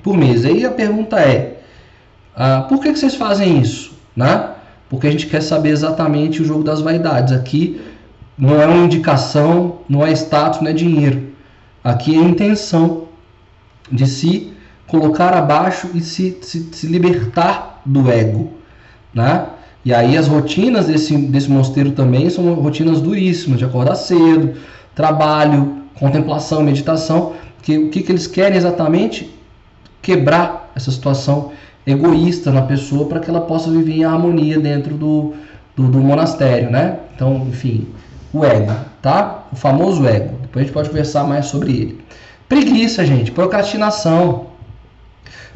[0.02, 0.44] por mês.
[0.44, 1.60] Aí a pergunta é:
[2.34, 3.92] ah, por que, que vocês fazem isso?
[4.14, 4.50] Né?
[4.88, 7.32] Porque a gente quer saber exatamente o jogo das vaidades.
[7.32, 7.80] Aqui
[8.38, 11.30] não é uma indicação, não é status, não é dinheiro.
[11.82, 13.04] Aqui é intenção
[13.90, 14.52] de se
[14.86, 18.52] colocar abaixo e se, se, se libertar do ego,
[19.14, 19.46] né?
[19.84, 24.54] E aí as rotinas desse, desse mosteiro também são rotinas duríssimas, de acordar cedo,
[24.96, 29.32] trabalho, contemplação, meditação, que o que, que eles querem exatamente?
[30.06, 31.50] Quebrar essa situação
[31.84, 35.34] egoísta na pessoa para que ela possa viver em harmonia dentro do,
[35.74, 37.00] do, do, monastério, né?
[37.12, 37.88] Então, enfim,
[38.32, 39.42] o ego, tá?
[39.52, 40.38] O famoso ego.
[40.42, 42.00] Depois a gente pode conversar mais sobre ele.
[42.48, 44.46] Preguiça, gente, procrastinação,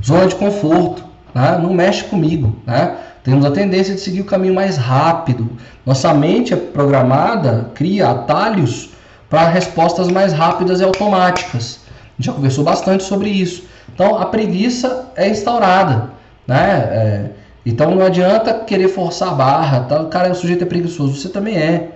[0.04, 1.56] Zona de conforto, né?
[1.62, 2.56] não mexe comigo.
[2.66, 2.96] Né?
[3.22, 5.48] Temos a tendência de seguir o caminho mais rápido.
[5.86, 8.90] Nossa mente é programada, cria atalhos
[9.28, 11.80] para respostas mais rápidas e automáticas.
[12.18, 13.69] Já conversou bastante sobre isso.
[14.00, 16.08] Então a preguiça é instaurada.
[16.48, 16.56] Né?
[16.56, 17.30] É,
[17.66, 19.80] então não adianta querer forçar a barra.
[19.80, 20.00] Tá?
[20.00, 21.90] O cara, o sujeito é preguiçoso, você também é.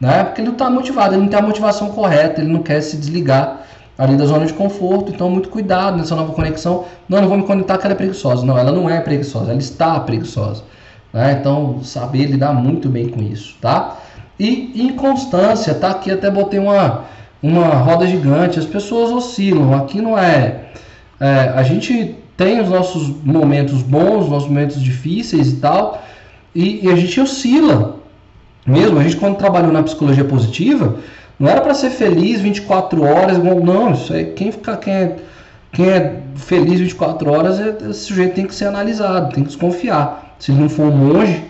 [0.00, 0.24] Né?
[0.24, 2.96] Porque ele não está motivado, ele não tem a motivação correta, ele não quer se
[2.96, 3.66] desligar
[3.98, 6.86] ali da zona de conforto, então muito cuidado nessa nova conexão.
[7.06, 8.46] Não, não vou me conectar que ela é preguiçosa.
[8.46, 10.64] Não, ela não é preguiçosa, ela está preguiçosa.
[11.12, 11.36] Né?
[11.38, 13.98] Então, saber lidar muito bem com isso, tá?
[14.38, 15.90] E inconstância, tá?
[15.90, 17.04] Aqui até botei uma,
[17.42, 19.74] uma roda gigante, as pessoas oscilam.
[19.74, 20.70] Aqui não é,
[21.20, 26.02] é a gente tem os nossos momentos bons, os nossos momentos difíceis e tal,
[26.54, 27.96] e, e a gente oscila.
[28.66, 30.96] Mesmo, a gente quando trabalhou na psicologia positiva,
[31.38, 35.16] não era para ser feliz 24 horas, não, isso é quem fica quem é,
[35.72, 40.34] quem é feliz 24 horas, é, esse sujeito tem que ser analisado, tem que desconfiar.
[40.38, 41.44] Se ele não for um monge,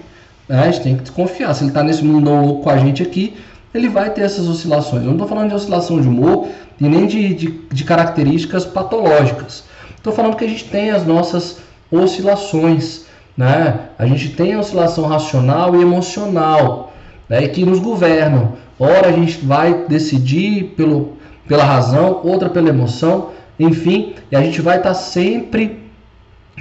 [0.49, 1.55] né, a gente tem que desconfiar.
[1.55, 3.37] Se ele está nesse mundão louco com a gente aqui,
[3.73, 5.03] ele vai ter essas oscilações.
[5.03, 6.49] Eu não estou falando de oscilação de humor
[6.81, 9.65] e nem de, de, de características patológicas.
[9.97, 11.59] Estou falando que a gente tem as nossas
[11.91, 13.07] oscilações.
[13.37, 13.79] Né?
[13.99, 16.93] A gente tem a oscilação racional e emocional
[17.29, 17.47] né?
[17.49, 18.55] que nos governam.
[18.79, 21.17] Ora a gente vai decidir pelo,
[21.47, 25.81] pela razão, outra pela emoção, enfim, e a gente vai estar tá sempre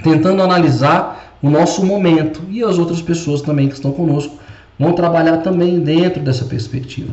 [0.02, 4.36] tentando analisar o nosso momento e as outras pessoas também que estão conosco
[4.80, 7.12] vão trabalhar também dentro dessa perspectiva.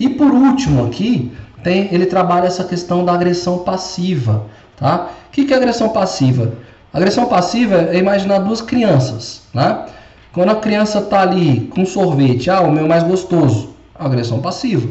[0.00, 4.46] E por último aqui, tem, ele trabalha essa questão da agressão passiva.
[4.76, 5.10] Tá?
[5.28, 6.52] O que é agressão passiva?
[6.92, 9.42] Agressão passiva é imaginar duas crianças.
[9.54, 9.86] Né?
[10.32, 14.88] Quando a criança está ali com sorvete, ah, o meu mais gostoso agressão passiva.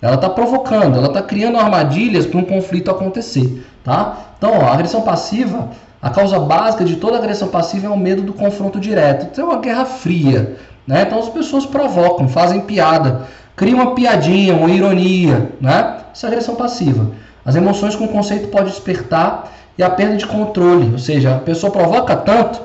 [0.00, 4.34] Ela está provocando, ela está criando armadilhas para um conflito acontecer, tá?
[4.38, 8.22] Então, ó, a agressão passiva, a causa básica de toda agressão passiva é o medo
[8.22, 9.26] do confronto direto.
[9.32, 10.56] Então, é uma guerra fria,
[10.86, 11.02] né?
[11.02, 15.98] Então, as pessoas provocam, fazem piada, criam uma piadinha, uma ironia, né?
[16.14, 17.10] Isso é agressão passiva.
[17.44, 21.38] As emoções com o conceito pode despertar e a perda de controle, ou seja, a
[21.38, 22.60] pessoa provoca tanto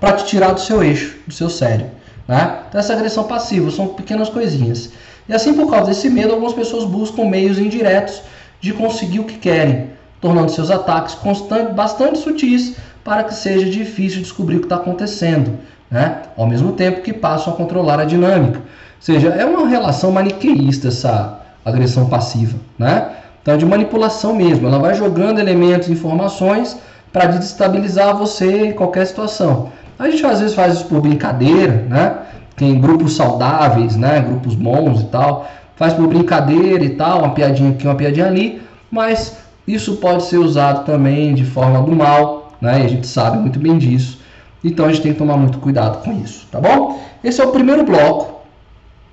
[0.00, 1.86] para te tirar do seu eixo, do seu sério.
[2.26, 2.58] Né?
[2.68, 4.90] Então, essa agressão passiva são pequenas coisinhas.
[5.28, 8.22] E assim, por causa desse medo, algumas pessoas buscam meios indiretos
[8.60, 9.90] de conseguir o que querem,
[10.20, 15.58] tornando seus ataques constantes, bastante sutis para que seja difícil descobrir o que está acontecendo,
[15.90, 16.22] né?
[16.36, 18.58] ao mesmo tempo que passam a controlar a dinâmica.
[18.58, 18.64] Ou
[19.00, 22.58] seja, é uma relação maniqueísta essa agressão passiva.
[22.78, 23.10] Né?
[23.42, 24.66] Então, é de manipulação mesmo.
[24.66, 26.78] Ela vai jogando elementos, informações
[27.12, 29.70] para desestabilizar você em qualquer situação.
[29.98, 32.18] A gente às vezes faz isso por brincadeira, né?
[32.56, 34.20] Tem grupos saudáveis, né?
[34.20, 35.46] Grupos bons e tal.
[35.76, 38.62] Faz por brincadeira e tal, uma piadinha aqui, uma piadinha ali.
[38.90, 42.80] Mas isso pode ser usado também de forma do mal, né?
[42.80, 44.18] E a gente sabe muito bem disso.
[44.64, 47.00] Então a gente tem que tomar muito cuidado com isso, tá bom?
[47.22, 48.40] Esse é o primeiro bloco.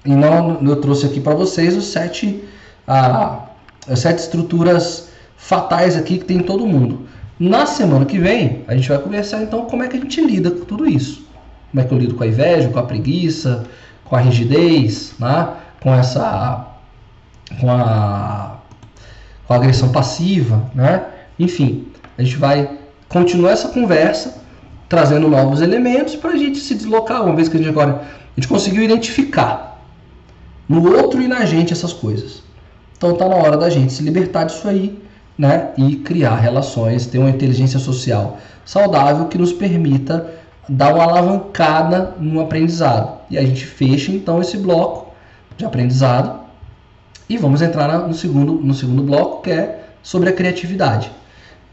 [0.05, 2.43] E não, eu trouxe aqui para vocês os sete,
[2.87, 3.47] ah,
[3.87, 7.07] as sete estruturas fatais aqui que tem em todo mundo.
[7.37, 10.49] Na semana que vem, a gente vai conversar então como é que a gente lida
[10.49, 11.25] com tudo isso.
[11.69, 13.65] Como é que eu lido com a inveja, com a preguiça,
[14.05, 15.49] com a rigidez, né?
[15.81, 16.67] com essa
[17.59, 18.57] com a,
[19.47, 21.05] com a agressão passiva, né?
[21.37, 21.87] Enfim,
[22.17, 22.77] a gente vai
[23.09, 24.40] continuar essa conversa
[24.91, 28.35] trazendo novos elementos para a gente se deslocar, uma vez que a gente agora a
[28.35, 29.81] gente conseguiu identificar
[30.67, 32.43] no outro e na gente essas coisas.
[32.97, 35.01] Então tá na hora da gente se libertar disso aí,
[35.37, 35.69] né?
[35.77, 40.29] E criar relações, ter uma inteligência social saudável que nos permita
[40.67, 43.17] dar uma alavancada no aprendizado.
[43.29, 45.13] E a gente fecha então esse bloco
[45.55, 46.41] de aprendizado
[47.29, 51.09] e vamos entrar no segundo, no segundo bloco que é sobre a criatividade.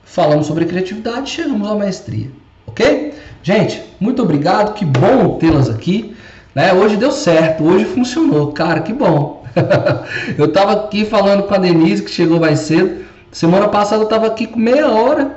[0.04, 2.30] Falamos sobre a criatividade, chegamos à maestria,
[2.68, 3.14] ok?
[3.42, 6.14] Gente, muito obrigado, que bom tê-las aqui.
[6.54, 6.72] Né?
[6.72, 9.44] Hoje deu certo, hoje funcionou, cara, que bom.
[10.36, 13.04] eu estava aqui falando com a Denise que chegou mais cedo.
[13.30, 15.36] Semana passada eu estava aqui com meia hora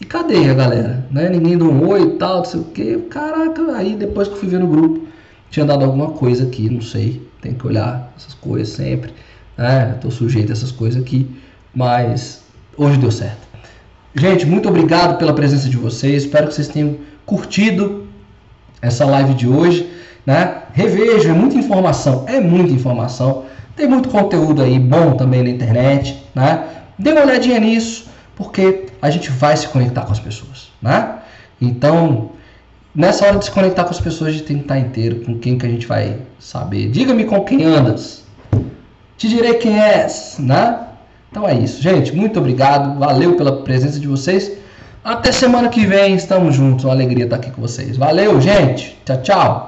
[0.00, 1.06] e cadê a galera?
[1.10, 1.28] Né?
[1.28, 2.96] Ninguém deu um oi e tal, não sei o que.
[3.10, 5.06] Caraca, aí depois que eu fui ver no grupo,
[5.50, 7.26] tinha dado alguma coisa aqui, não sei.
[7.40, 9.12] Tem que olhar essas coisas sempre.
[9.56, 9.92] Né?
[9.96, 11.28] Estou sujeito a essas coisas aqui.
[11.74, 12.42] Mas
[12.76, 13.47] hoje deu certo.
[14.14, 16.24] Gente, muito obrigado pela presença de vocês.
[16.24, 18.06] Espero que vocês tenham curtido
[18.80, 19.90] essa live de hoje.
[20.26, 20.62] Né?
[20.72, 22.24] Revejo, é muita informação.
[22.26, 23.44] É muita informação.
[23.76, 26.22] Tem muito conteúdo aí bom também na internet.
[26.34, 26.64] Né?
[26.98, 31.16] Dê uma olhadinha nisso porque a gente vai se conectar com as pessoas, né?
[31.60, 32.30] Então,
[32.94, 35.36] nessa hora de se conectar com as pessoas, a gente tem que estar inteiro com
[35.36, 36.88] quem que a gente vai saber.
[36.88, 38.24] Diga-me com quem andas.
[39.16, 40.87] Te direi quem és, né?
[41.30, 42.14] Então é isso, gente.
[42.14, 42.98] Muito obrigado.
[42.98, 44.52] Valeu pela presença de vocês.
[45.04, 46.14] Até semana que vem.
[46.14, 46.84] Estamos juntos.
[46.84, 47.96] Uma alegria estar aqui com vocês.
[47.96, 48.98] Valeu, gente.
[49.04, 49.67] Tchau, tchau.